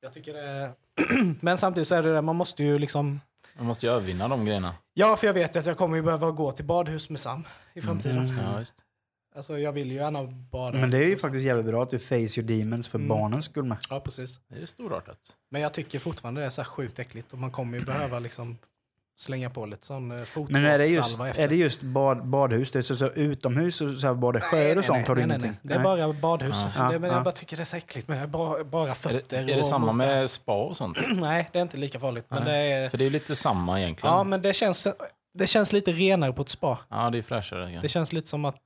[0.00, 0.70] Jag tycker det är...
[1.40, 3.20] Men samtidigt så är det det, man måste ju liksom...
[3.56, 4.74] Man måste ju övervinna de grejerna.
[4.94, 7.44] Ja, för jag vet att jag kommer ju behöva gå till badhus med Sam
[7.74, 8.18] i framtiden.
[8.18, 8.38] Mm.
[8.44, 8.74] Ja, just.
[9.36, 10.78] Alltså jag vill ju gärna bada.
[10.78, 11.28] Men det är ju liksom.
[11.28, 13.08] faktiskt jävligt bra att du face your demons för Mm.
[13.08, 13.78] barnens skull med.
[13.90, 14.40] Ja, precis.
[14.48, 15.18] Det är storartat.
[15.50, 18.18] Men jag tycker fortfarande det är så här sjukt äckligt och man kommer ju behöva
[18.18, 18.58] liksom
[19.20, 21.42] slänga på lite sån eh, Men är det just, efter.
[21.42, 24.76] är det just bad, badhus, det är så, så utomhus och så här bada sjöar
[24.76, 25.60] och sånt har du nej, nej, ingenting?
[25.62, 25.74] nej.
[25.74, 26.64] Det är bara badhus.
[26.76, 26.82] Ja.
[26.92, 27.16] det, men Ja.
[27.16, 29.20] jag bara tycker det är så äckligt med bara, bara Är fötter.
[29.28, 30.98] det, är det och samma med spa och sånt?
[31.16, 32.26] Nej, det är inte lika farligt.
[32.28, 32.72] Men det Nej.
[32.72, 34.14] är, För det är lite samma egentligen.
[34.14, 34.86] ja, men det känns,
[35.34, 36.78] det känns lite renare på ett spa.
[36.88, 37.78] Ja, det är fräschare.
[37.82, 38.56] Det känns lite som att,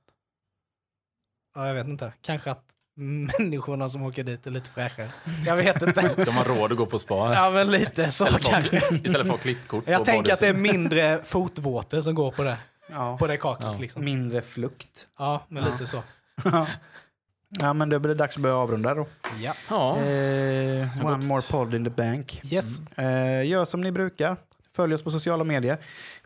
[1.55, 2.64] ja, jag vet inte, kanske att
[3.39, 5.09] människorna som åker dit är lite fräschare.
[5.45, 6.11] Jag vet inte.
[6.25, 7.33] De har råd att gå på spa.
[7.33, 8.75] ja, men lite så istället, för, kanske.
[8.77, 12.31] istället för att ha klippkort Jag på tänker att det är mindre fotvåte som går
[12.31, 12.57] på det,
[12.89, 13.17] Ja.
[13.17, 13.71] på det kaklet.
[13.73, 13.79] Ja.
[13.79, 14.05] Liksom.
[14.05, 15.07] Mindre flukt.
[15.19, 15.69] Ja, men Ja.
[15.71, 16.03] lite så.
[17.59, 19.07] ja, men då blir det dags att börja avrunda då.
[19.41, 19.97] Ja.
[19.97, 22.41] Eh, one more pod in the bank.
[22.51, 22.79] Yes.
[22.97, 24.37] Eh, gör som ni brukar.
[24.75, 25.77] Följ oss på sociala medier.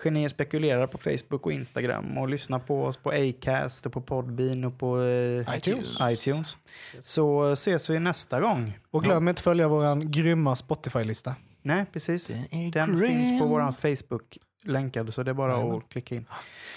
[0.04, 2.18] Genier spekulerar på Facebook och Instagram.
[2.18, 5.98] Och lyssna på oss på Acast, och på Podbean och på eh, iTunes.
[6.12, 6.58] iTunes.
[7.02, 8.78] Så ses vi nästa gång.
[8.92, 11.36] Och glöm inte att följa vår grymma Spotify-lista.
[11.62, 12.32] Nej, precis.
[12.74, 15.78] Den finns på vår Facebook länkad så det är bara Jajamän.
[15.78, 16.26] att klicka in.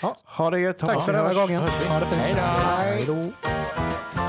[0.02, 0.16] Ja.
[0.24, 0.78] Ha det gött.
[0.78, 1.60] Tack för den här gången.
[1.60, 2.20] Ha det fint.
[2.20, 2.40] Hej då.
[2.40, 4.21] Hej då.